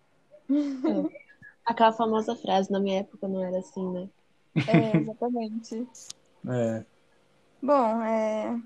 É. 0.49 1.23
Aquela 1.65 1.93
famosa 1.93 2.35
frase 2.35 2.73
na 2.73 2.81
minha 2.81 3.01
época 3.01 3.29
não 3.29 3.45
era 3.45 3.59
assim, 3.59 3.87
né? 3.93 4.09
É, 4.67 4.97
exatamente. 4.99 5.87
é. 6.49 6.85
Bom, 7.63 8.03
é... 8.03 8.61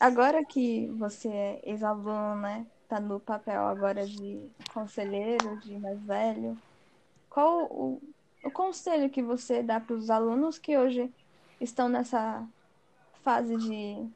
agora 0.00 0.44
que 0.44 0.88
você 0.96 1.28
é 1.28 1.60
ex-aluno, 1.64 2.36
né? 2.36 2.66
Tá 2.94 3.00
no 3.00 3.18
papel 3.18 3.60
agora 3.60 4.06
de 4.06 4.48
conselheiro, 4.72 5.58
de 5.60 5.76
mais 5.78 6.00
velho, 6.04 6.56
qual 7.28 7.64
o, 7.64 8.00
o 8.44 8.50
conselho 8.52 9.10
que 9.10 9.20
você 9.20 9.64
dá 9.64 9.80
para 9.80 9.96
os 9.96 10.10
alunos 10.10 10.58
que 10.58 10.78
hoje 10.78 11.12
estão 11.60 11.88
nessa 11.88 12.46
fase 13.24 13.56
de 13.56 14.08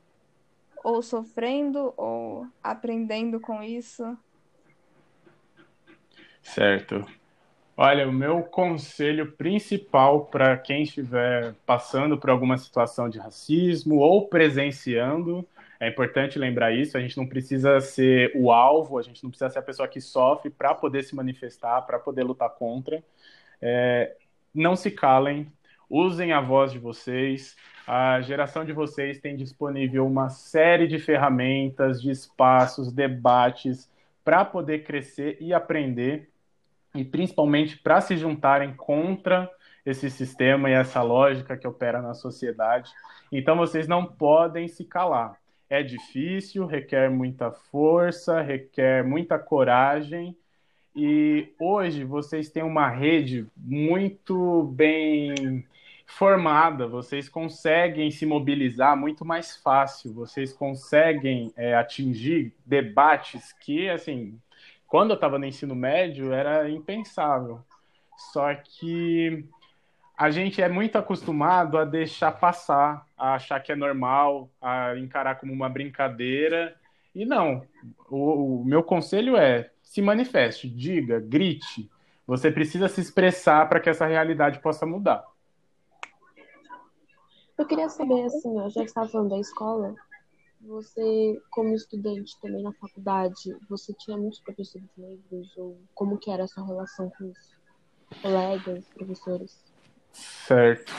ou 0.85 1.03
sofrendo 1.03 1.93
ou 1.97 2.47
aprendendo 2.63 3.41
com 3.41 3.61
isso? 3.61 4.17
Certo. 6.41 7.05
Olha, 7.77 8.09
o 8.09 8.13
meu 8.13 8.45
conselho 8.45 9.33
principal 9.33 10.27
para 10.27 10.57
quem 10.57 10.83
estiver 10.83 11.55
passando 11.67 12.17
por 12.17 12.31
alguma 12.31 12.57
situação 12.57 13.09
de 13.09 13.19
racismo 13.19 13.97
ou 13.97 14.29
presenciando 14.29 15.45
é 15.81 15.89
importante 15.89 16.39
lembrar 16.39 16.73
isso. 16.73 16.97
A 16.97 17.01
gente 17.01 17.17
não 17.17 17.27
precisa 17.27 17.81
ser 17.81 18.33
o 18.35 18.51
alvo, 18.51 18.99
a 18.99 19.03
gente 19.03 19.23
não 19.23 19.31
precisa 19.31 19.51
ser 19.51 19.59
a 19.61 19.63
pessoa 19.63 19.87
que 19.87 20.01
sofre 20.01 20.51
para 20.51 20.75
poder 20.75 21.05
se 21.05 21.15
manifestar, 21.15 21.83
para 21.83 21.99
poder 21.99 22.25
lutar 22.25 22.51
contra. 22.51 23.03
É, 23.63 24.17
não 24.53 24.75
se 24.75 24.91
calem, 24.91 25.51
usem 25.89 26.33
a 26.33 26.41
voz 26.41 26.73
de 26.73 26.79
vocês. 26.79 27.57
A 27.87 28.21
geração 28.21 28.65
de 28.65 28.73
vocês 28.73 29.21
tem 29.21 29.37
disponível 29.37 30.07
uma 30.07 30.29
série 30.29 30.89
de 30.89 30.99
ferramentas, 30.99 32.03
de 32.03 32.11
espaços, 32.11 32.93
debates 32.93 33.91
para 34.25 34.45
poder 34.45 34.85
crescer 34.85 35.39
e 35.41 35.55
aprender, 35.55 36.29
e 36.95 37.03
principalmente 37.03 37.79
para 37.79 38.01
se 38.01 38.15
juntarem 38.17 38.75
contra 38.75 39.51
esse 39.87 40.11
sistema 40.11 40.69
e 40.69 40.75
essa 40.75 41.01
lógica 41.03 41.57
que 41.57 41.67
opera 41.67 42.03
na 42.03 42.13
sociedade. 42.13 42.91
Então 43.33 43.57
vocês 43.57 43.89
não 43.89 44.05
podem 44.05 44.69
se 44.69 44.85
calar 44.85 45.38
é 45.71 45.83
difícil, 45.83 46.67
requer 46.67 47.11
muita 47.11 47.51
força, 47.51 48.41
requer 48.41 49.05
muita 49.05 49.39
coragem. 49.39 50.37
E 50.97 51.53
hoje 51.59 52.05
vocês 52.05 52.49
têm 52.51 52.63
uma 52.63 52.89
rede 52.89 53.47
muito 53.57 54.65
bem 54.75 55.65
formada, 56.07 56.87
vocês 56.89 57.29
conseguem 57.29 58.11
se 58.11 58.25
mobilizar 58.25 58.97
muito 58.97 59.25
mais 59.25 59.57
fácil, 59.57 60.13
vocês 60.15 60.53
conseguem 60.53 61.53
é, 61.55 61.75
atingir 61.75 62.53
debates 62.65 63.53
que, 63.53 63.91
assim, 63.91 64.41
quando 64.87 65.11
eu 65.11 65.15
estava 65.15 65.39
no 65.39 65.45
ensino 65.45 65.75
médio 65.75 66.33
era 66.33 66.69
impensável. 66.69 67.61
Só 68.33 68.53
que 68.55 69.45
a 70.19 70.31
gente 70.31 70.61
é 70.61 70.69
muito 70.69 70.99
acostumado 70.99 71.79
a 71.79 71.85
deixar 71.85 72.33
passar, 72.33 73.07
a 73.17 73.35
achar 73.35 73.61
que 73.61 73.71
é 73.71 73.77
normal, 73.77 74.51
a 74.61 74.99
encarar 74.99 75.37
como 75.37 75.53
uma 75.53 75.69
brincadeira. 75.69 76.75
E 77.15 77.25
não, 77.25 77.65
o, 78.11 78.63
o 78.63 78.65
meu 78.65 78.83
conselho 78.83 79.37
é 79.37 79.71
se 79.81 80.03
manifeste, 80.03 80.69
diga, 80.69 81.21
grite. 81.21 81.89
Você 82.27 82.51
precisa 82.51 82.89
se 82.89 83.01
expressar 83.01 83.69
para 83.69 83.79
que 83.79 83.89
essa 83.89 84.07
realidade 84.07 84.59
possa 84.59 84.85
mudar. 84.85 85.25
Eu 87.57 87.65
queria 87.65 87.89
saber, 87.89 88.25
assim, 88.25 88.57
já 88.71 88.81
que 88.81 88.87
estava 88.87 89.09
falando 89.09 89.31
da 89.31 89.39
escola, 89.39 89.95
você, 90.61 91.41
como 91.53 91.77
estudante 91.77 92.37
também 92.41 92.65
na 92.65 92.73
faculdade, 92.73 93.57
você 93.71 93.95
tinha 93.95 94.17
muitos 94.17 94.41
professores 94.41 94.89
negros? 94.97 95.57
Ou 95.57 95.79
como 95.95 96.19
que 96.19 96.29
era 96.29 96.43
a 96.43 96.49
sua 96.49 96.67
relação 96.67 97.09
com 97.17 97.31
os 97.31 98.21
colegas, 98.21 98.85
professores? 98.89 99.68
Certo. 100.13 100.93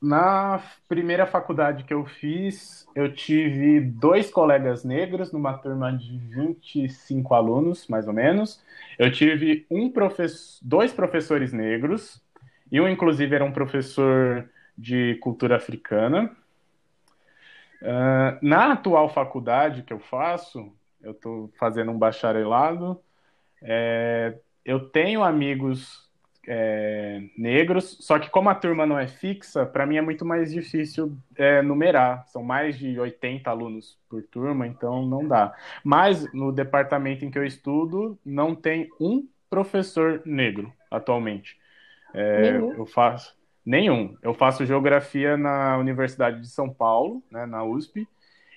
Na 0.00 0.62
primeira 0.88 1.26
faculdade 1.26 1.84
que 1.84 1.94
eu 1.94 2.04
fiz, 2.04 2.86
eu 2.94 3.12
tive 3.12 3.80
dois 3.80 4.30
colegas 4.30 4.84
negros 4.84 5.32
numa 5.32 5.54
turma 5.54 5.90
de 5.90 6.18
25 6.18 7.34
alunos, 7.34 7.88
mais 7.88 8.06
ou 8.06 8.12
menos. 8.12 8.62
Eu 8.98 9.10
tive 9.10 9.66
um 9.70 9.90
professor, 9.90 10.58
dois 10.62 10.92
professores 10.92 11.52
negros, 11.52 12.22
e 12.70 12.80
um, 12.80 12.88
inclusive, 12.88 13.34
era 13.34 13.44
um 13.44 13.52
professor 13.52 14.48
de 14.76 15.14
cultura 15.16 15.56
africana. 15.56 16.30
Uh, 17.80 18.38
na 18.42 18.72
atual 18.72 19.08
faculdade 19.08 19.82
que 19.82 19.92
eu 19.92 19.98
faço, 19.98 20.72
eu 21.02 21.12
estou 21.12 21.50
fazendo 21.58 21.90
um 21.90 21.98
bacharelado, 21.98 23.00
é, 23.62 24.38
eu 24.64 24.88
tenho 24.88 25.22
amigos 25.22 26.05
é, 26.46 27.22
negros, 27.36 27.98
só 28.00 28.18
que 28.18 28.30
como 28.30 28.48
a 28.48 28.54
turma 28.54 28.86
não 28.86 28.98
é 28.98 29.08
fixa, 29.08 29.66
para 29.66 29.84
mim 29.84 29.96
é 29.96 30.00
muito 30.00 30.24
mais 30.24 30.52
difícil 30.52 31.16
é, 31.36 31.60
numerar. 31.60 32.24
São 32.28 32.42
mais 32.42 32.78
de 32.78 32.98
80 32.98 33.50
alunos 33.50 33.98
por 34.08 34.22
turma, 34.22 34.66
então 34.66 35.04
não 35.04 35.26
dá. 35.26 35.54
Mas 35.82 36.30
no 36.32 36.52
departamento 36.52 37.24
em 37.24 37.30
que 37.30 37.38
eu 37.38 37.44
estudo, 37.44 38.18
não 38.24 38.54
tem 38.54 38.88
um 39.00 39.26
professor 39.50 40.22
negro 40.24 40.72
atualmente. 40.90 41.58
É, 42.14 42.56
eu 42.56 42.86
faço 42.86 43.36
nenhum. 43.64 44.16
Eu 44.22 44.32
faço 44.32 44.64
geografia 44.64 45.36
na 45.36 45.76
Universidade 45.76 46.40
de 46.40 46.48
São 46.48 46.72
Paulo, 46.72 47.22
né, 47.30 47.44
na 47.44 47.64
USP, 47.64 48.06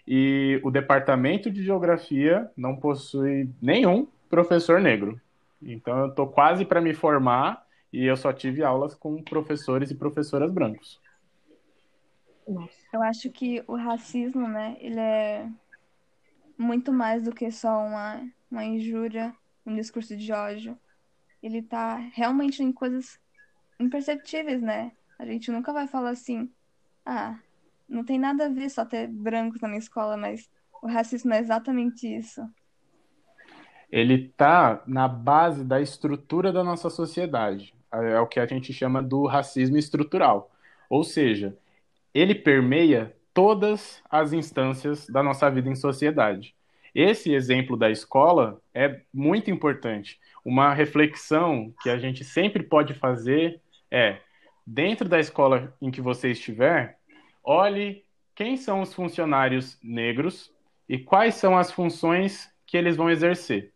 e 0.08 0.60
o 0.63 0.69
departamento 0.71 1.49
de 1.49 1.63
geografia 1.63 2.49
não 2.56 2.75
possui 2.75 3.49
nenhum 3.62 4.08
professor 4.30 4.80
negro. 4.80 5.19
Então 5.62 5.97
eu 5.99 6.08
estou 6.10 6.28
quase 6.28 6.63
para 6.63 6.80
me 6.80 6.93
formar 6.93 7.67
e 7.91 8.06
eu 8.06 8.15
só 8.15 8.32
tive 8.32 8.63
aulas 8.63 8.93
com 8.93 9.21
professores 9.23 9.91
e 9.91 9.95
professoras 9.95 10.52
brancos. 10.52 10.99
Eu 12.91 13.04
acho 13.04 13.30
que 13.30 13.63
o 13.67 13.75
racismo, 13.75 14.47
né, 14.47 14.75
ele 14.80 14.99
é 14.99 15.49
muito 16.58 16.91
mais 16.91 17.23
do 17.23 17.32
que 17.32 17.52
só 17.52 17.80
uma, 17.80 18.28
uma 18.49 18.63
injúria, 18.63 19.34
um 19.65 19.75
discurso 19.75 20.17
de 20.17 20.32
ódio. 20.32 20.78
Ele 21.41 21.60
está 21.60 21.95
realmente 22.13 22.63
em 22.63 22.71
coisas 22.71 23.19
imperceptíveis, 23.80 24.62
né? 24.62 24.91
A 25.17 25.25
gente 25.25 25.52
nunca 25.52 25.71
vai 25.71 25.88
falar 25.88 26.10
assim, 26.10 26.52
ah, 27.06 27.39
não 27.88 28.04
tem 28.04 28.19
nada 28.19 28.45
a 28.45 28.49
ver 28.49 28.69
só 28.69 28.84
ter 28.84 29.08
brancos 29.08 29.62
na 29.62 29.67
minha 29.67 29.80
escola, 29.80 30.17
mas 30.17 30.49
o 30.82 30.88
racismo 30.88 31.34
é 31.34 31.39
exatamente 31.39 32.08
isso. 32.08 32.41
Ele 33.91 34.25
está 34.25 34.84
na 34.86 35.08
base 35.08 35.63
da 35.63 35.82
estrutura 35.82 36.52
da 36.52 36.63
nossa 36.63 36.89
sociedade. 36.89 37.73
É 37.91 38.19
o 38.19 38.28
que 38.28 38.39
a 38.39 38.45
gente 38.45 38.71
chama 38.71 39.02
do 39.02 39.25
racismo 39.25 39.78
estrutural. 39.78 40.52
Ou 40.89 41.04
seja, 41.04 41.58
ele 42.13 42.36
permeia 42.36 43.15
todas 43.34 44.02
as 44.10 44.34
instâncias 44.34 45.08
da 45.08 45.23
nossa 45.23 45.49
vida 45.49 45.69
em 45.69 45.75
sociedade. 45.75 46.56
Esse 46.93 47.34
exemplo 47.34 47.78
da 47.78 47.89
escola 47.89 48.62
é 48.73 49.02
muito 49.13 49.52
importante. 49.52 50.19
Uma 50.43 50.73
reflexão 50.73 51.73
que 51.82 51.89
a 51.89 51.97
gente 51.97 52.23
sempre 52.23 52.63
pode 52.63 52.93
fazer 52.93 53.62
é: 53.91 54.17
dentro 54.65 55.08
da 55.08 55.19
escola 55.19 55.75
em 55.82 55.91
que 55.91 56.02
você 56.02 56.32
estiver, 56.32 56.97
olhe 57.43 58.04
quem 58.36 58.58
são 58.58 58.82
os 58.82 58.93
funcionários 58.93 59.78
negros 59.84 60.52
e 60.88 60.97
quais 60.97 61.36
são 61.36 61.58
as 61.58 61.71
funções 61.71 62.49
que 62.65 62.78
eles 62.78 62.95
vão 62.95 63.10
exercer. 63.10 63.73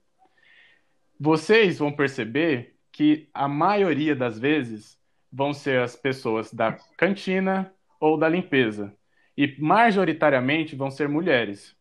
Vocês 1.20 1.80
vão 1.80 1.92
perceber 1.92 2.73
que 2.94 3.28
a 3.34 3.48
maioria 3.48 4.16
das 4.16 4.40
vezes 4.40 4.98
vão 5.32 5.52
ser 5.52 5.80
as 5.80 5.96
pessoas 5.96 6.54
da 6.54 6.78
cantina 6.96 7.74
ou 8.00 8.16
da 8.18 8.30
limpeza. 8.30 8.94
E 9.36 9.56
majoritariamente 9.60 10.76
vão 10.76 10.92
ser 10.92 11.10
mulheres. 11.10 11.76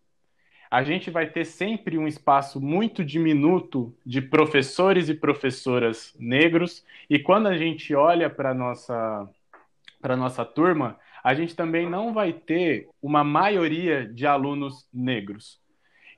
A 0.70 0.82
gente 0.82 1.10
vai 1.10 1.26
ter 1.26 1.44
sempre 1.44 1.98
um 1.98 2.08
espaço 2.08 2.58
muito 2.58 3.04
diminuto 3.04 3.94
de 4.06 4.22
professores 4.22 5.10
e 5.10 5.14
professoras 5.14 6.16
negros, 6.18 6.82
e 7.10 7.18
quando 7.18 7.46
a 7.46 7.58
gente 7.58 7.94
olha 7.94 8.30
para 8.30 8.54
nossa 8.54 9.28
para 10.00 10.16
nossa 10.16 10.44
turma, 10.44 10.98
a 11.22 11.32
gente 11.32 11.54
também 11.54 11.88
não 11.88 12.12
vai 12.12 12.32
ter 12.32 12.88
uma 13.00 13.22
maioria 13.22 14.04
de 14.04 14.26
alunos 14.26 14.88
negros. 14.92 15.61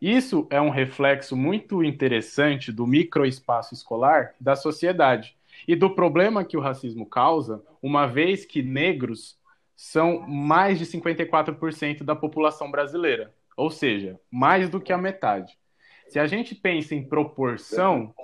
Isso 0.05 0.47
é 0.51 0.61
um 0.61 0.69
reflexo 0.69 1.35
muito 1.35 1.83
interessante 1.83 2.71
do 2.71 2.87
microespaço 2.87 3.73
escolar 3.73 4.35
da 4.39 4.55
sociedade 4.55 5.35
e 5.67 5.75
do 5.75 5.95
problema 5.95 6.45
que 6.45 6.59
o 6.59 6.61
racismo 6.61 7.07
causa, 7.07 7.65
uma 7.83 8.05
vez 8.07 8.45
que 8.45 8.63
negros 8.63 9.39
são 9.75 10.21
mais 10.29 10.79
de 10.79 10.85
54% 10.85 12.03
da 12.03 12.15
população 12.15 12.71
brasileira, 12.71 13.35
ou 13.57 13.71
seja, 13.71 14.21
mais 14.31 14.69
do 14.69 14.79
que 14.79 14.93
a 14.93 14.99
metade. 14.99 15.59
Se 16.11 16.19
a 16.19 16.27
gente 16.27 16.55
pensa 16.55 16.95
em 16.95 17.03
proporção, 17.03 18.15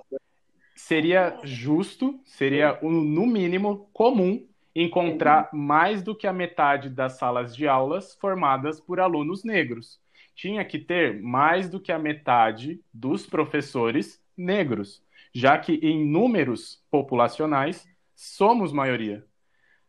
seria 0.76 1.40
justo, 1.44 2.20
seria 2.26 2.78
no 2.82 3.24
mínimo 3.24 3.88
comum 3.94 4.46
encontrar 4.74 5.48
mais 5.50 6.02
do 6.02 6.14
que 6.14 6.26
a 6.26 6.32
metade 6.32 6.90
das 6.90 7.16
salas 7.16 7.56
de 7.56 7.66
aulas 7.66 8.14
formadas 8.16 8.78
por 8.78 9.00
alunos 9.00 9.42
negros 9.44 9.98
tinha 10.34 10.64
que 10.64 10.78
ter 10.78 11.20
mais 11.20 11.68
do 11.68 11.80
que 11.80 11.92
a 11.92 11.98
metade 11.98 12.80
dos 12.92 13.26
professores 13.26 14.22
negros, 14.36 15.02
já 15.34 15.58
que 15.58 15.74
em 15.74 16.04
números 16.04 16.82
populacionais 16.90 17.86
somos 18.14 18.72
maioria. 18.72 19.24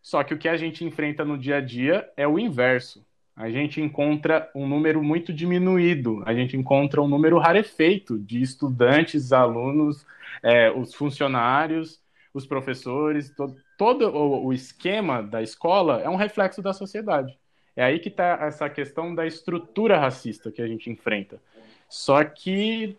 Só 0.02 0.24
que 0.24 0.34
o 0.34 0.38
que 0.38 0.50
a 0.50 0.58
gente 0.58 0.84
enfrenta 0.84 1.24
no 1.24 1.38
dia 1.38 1.58
a 1.58 1.62
dia 1.62 2.10
é 2.18 2.28
o 2.28 2.40
inverso. 2.40 3.06
A 3.36 3.50
gente 3.50 3.80
encontra 3.82 4.50
um 4.54 4.68
número 4.68 5.02
muito 5.02 5.32
diminuído, 5.32 6.22
a 6.26 6.34
gente 6.34 6.58
encontra 6.58 7.02
um 7.02 7.08
número 7.08 7.38
rarefeito 7.38 8.20
de 8.20 8.42
estudantes, 8.42 9.32
alunos, 9.32 10.06
é, 10.44 10.70
os 10.72 10.94
funcionários, 10.94 12.02
os 12.34 12.46
professores, 12.46 13.30
to 13.32 13.56
todo 13.78 14.10
o, 14.10 14.46
o 14.46 14.54
esquema 14.54 15.24
da 15.24 15.42
escola 15.42 16.02
é 16.02 16.10
um 16.10 16.16
reflexo 16.16 16.62
da 16.62 16.74
sociedade. 16.74 17.38
É 17.76 17.84
aí 17.84 18.00
que 18.00 18.10
está 18.10 18.38
essa 18.42 18.70
questão 18.70 19.16
da 19.16 19.26
estrutura 19.26 19.98
racista 19.98 20.52
que 20.52 20.62
a 20.62 20.68
gente 20.68 20.90
enfrenta. 20.90 21.42
Só 21.88 22.24
que 22.24 22.98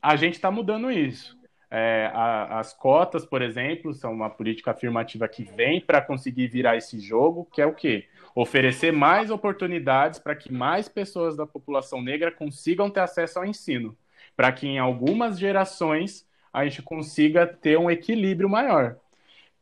a 0.00 0.16
gente 0.16 0.34
está 0.34 0.50
mudando 0.50 0.90
isso. 0.90 1.36
É, 1.70 2.10
a, 2.14 2.60
as 2.60 2.72
cotas, 2.72 3.26
por 3.26 3.42
exemplo, 3.42 3.92
são 3.92 4.12
uma 4.12 4.30
política 4.30 4.70
afirmativa 4.70 5.26
que 5.26 5.42
vem 5.42 5.80
para 5.80 6.00
conseguir 6.00 6.46
virar 6.46 6.76
esse 6.76 7.00
jogo, 7.00 7.48
que 7.52 7.60
é 7.60 7.66
o 7.66 7.74
quê? 7.74 8.06
Oferecer 8.34 8.92
mais 8.92 9.30
oportunidades 9.30 10.18
para 10.18 10.36
que 10.36 10.52
mais 10.52 10.88
pessoas 10.88 11.36
da 11.36 11.46
população 11.46 12.00
negra 12.00 12.30
consigam 12.30 12.88
ter 12.90 13.00
acesso 13.00 13.38
ao 13.38 13.44
ensino, 13.44 13.96
para 14.36 14.52
que 14.52 14.66
em 14.66 14.78
algumas 14.78 15.38
gerações 15.38 16.26
a 16.52 16.64
gente 16.64 16.80
consiga 16.80 17.46
ter 17.46 17.76
um 17.76 17.90
equilíbrio 17.90 18.48
maior. 18.48 18.96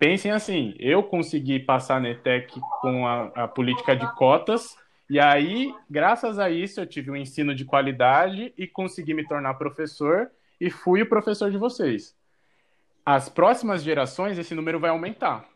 Pensem 0.02 0.32
assim, 0.32 0.74
eu 0.80 1.00
consegui 1.04 1.60
passar 1.60 2.00
na 2.00 2.10
ETEC 2.10 2.58
com 2.80 3.06
a, 3.06 3.26
a, 3.44 3.46
política 3.46 3.94
de 3.94 4.04
cotas, 4.16 4.76
e 5.08 5.20
aí, 5.20 5.72
graças 5.88 6.40
a 6.40 6.50
isso, 6.50 6.80
eu 6.80 6.86
tive 6.88 7.12
um 7.12 7.14
ensino 7.14 7.54
de 7.54 7.64
qualidade 7.64 8.52
e 8.58 8.66
consegui 8.66 9.14
me 9.14 9.24
tornar 9.24 9.54
professor 9.54 10.28
e 10.60 10.70
fui 10.70 11.02
o 11.02 11.08
professor 11.08 11.52
de 11.52 11.56
vocês. 11.56 12.16
As 13.06 13.28
próximas 13.28 13.84
gerações, 13.84 14.36
esse 14.38 14.56
número 14.56 14.80
vai 14.80 14.90
aumentar. 14.90 15.48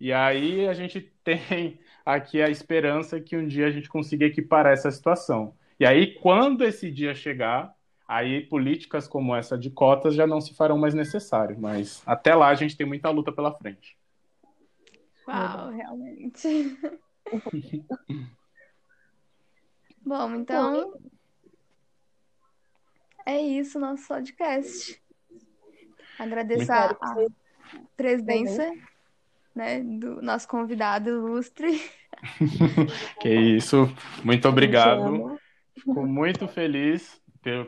E 0.00 0.12
aí 0.12 0.66
a 0.66 0.74
gente 0.74 1.00
tem 1.22 1.78
aqui 2.04 2.42
a 2.42 2.50
esperança 2.50 3.20
que 3.20 3.36
um 3.36 3.46
dia 3.46 3.68
a 3.68 3.70
gente 3.70 3.88
consiga 3.88 4.26
equiparar 4.26 4.72
essa 4.72 4.90
situação. 4.90 5.54
E 5.78 5.86
aí, 5.86 6.12
quando 6.14 6.64
esse 6.64 6.90
dia 6.90 7.14
chegar, 7.14 7.72
aí 8.06 8.40
políticas 8.46 9.08
como 9.08 9.34
essa 9.34 9.58
de 9.58 9.70
cotas 9.70 10.14
já 10.14 10.26
não 10.26 10.40
se 10.40 10.54
farão 10.54 10.78
mais 10.78 10.94
necessárias, 10.94 11.58
mas 11.58 12.02
até 12.06 12.34
lá 12.34 12.48
a 12.48 12.54
gente 12.54 12.76
tem 12.76 12.86
muita 12.86 13.10
luta 13.10 13.32
pela 13.32 13.52
frente. 13.52 13.96
Uau, 15.26 15.70
realmente. 15.70 16.78
Bom, 20.04 20.34
então 20.36 20.94
é 23.24 23.40
isso 23.40 23.80
nosso 23.80 24.06
podcast. 24.06 25.02
Agradeço 26.16 26.72
a, 26.72 26.90
a 26.90 27.16
presença 27.96 28.72
né, 29.52 29.82
do 29.82 30.22
nosso 30.22 30.46
convidado 30.46 31.10
ilustre. 31.10 31.82
que 33.20 33.28
isso, 33.28 33.92
muito 34.22 34.48
obrigado. 34.48 35.40
Fico 35.74 36.06
muito 36.06 36.46
feliz 36.46 37.20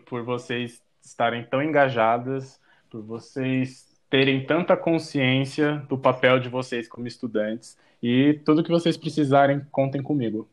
por 0.06 0.24
vocês 0.24 0.82
estarem 1.02 1.44
tão 1.44 1.62
engajadas, 1.62 2.60
por 2.90 3.02
vocês 3.02 3.88
terem 4.10 4.44
tanta 4.46 4.76
consciência 4.76 5.76
do 5.88 5.98
papel 5.98 6.40
de 6.40 6.48
vocês 6.48 6.88
como 6.88 7.06
estudantes. 7.06 7.76
E 8.02 8.40
tudo 8.44 8.62
que 8.62 8.70
vocês 8.70 8.96
precisarem, 8.96 9.60
contem 9.70 10.02
comigo. 10.02 10.48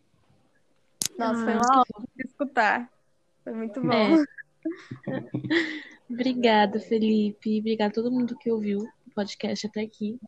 Nossa, 1.18 1.44
foi 1.44 1.54
uma 1.54 1.78
honra 1.80 2.08
escutar. 2.18 2.90
Foi 3.44 3.54
muito 3.54 3.82
bom. 3.82 3.92
É. 3.92 4.26
Obrigada, 6.10 6.80
Felipe. 6.80 7.60
Obrigada 7.60 7.92
a 7.92 7.94
todo 7.94 8.12
mundo 8.12 8.38
que 8.38 8.52
ouviu 8.52 8.80
o 8.80 9.12
podcast 9.14 9.68
até 9.68 9.82
aqui. 9.82 10.20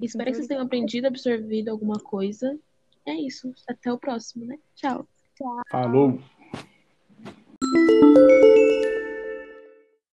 Espero 0.00 0.30
que 0.30 0.36
vocês 0.36 0.46
tenham 0.46 0.62
aprendido, 0.62 1.06
absorvido 1.06 1.70
alguma 1.70 1.98
coisa. 1.98 2.58
É 3.06 3.14
isso. 3.14 3.52
Até 3.68 3.92
o 3.92 3.98
próximo, 3.98 4.44
né? 4.44 4.58
Tchau. 4.74 5.06
Falou. 5.70 6.20
You. 7.70 8.97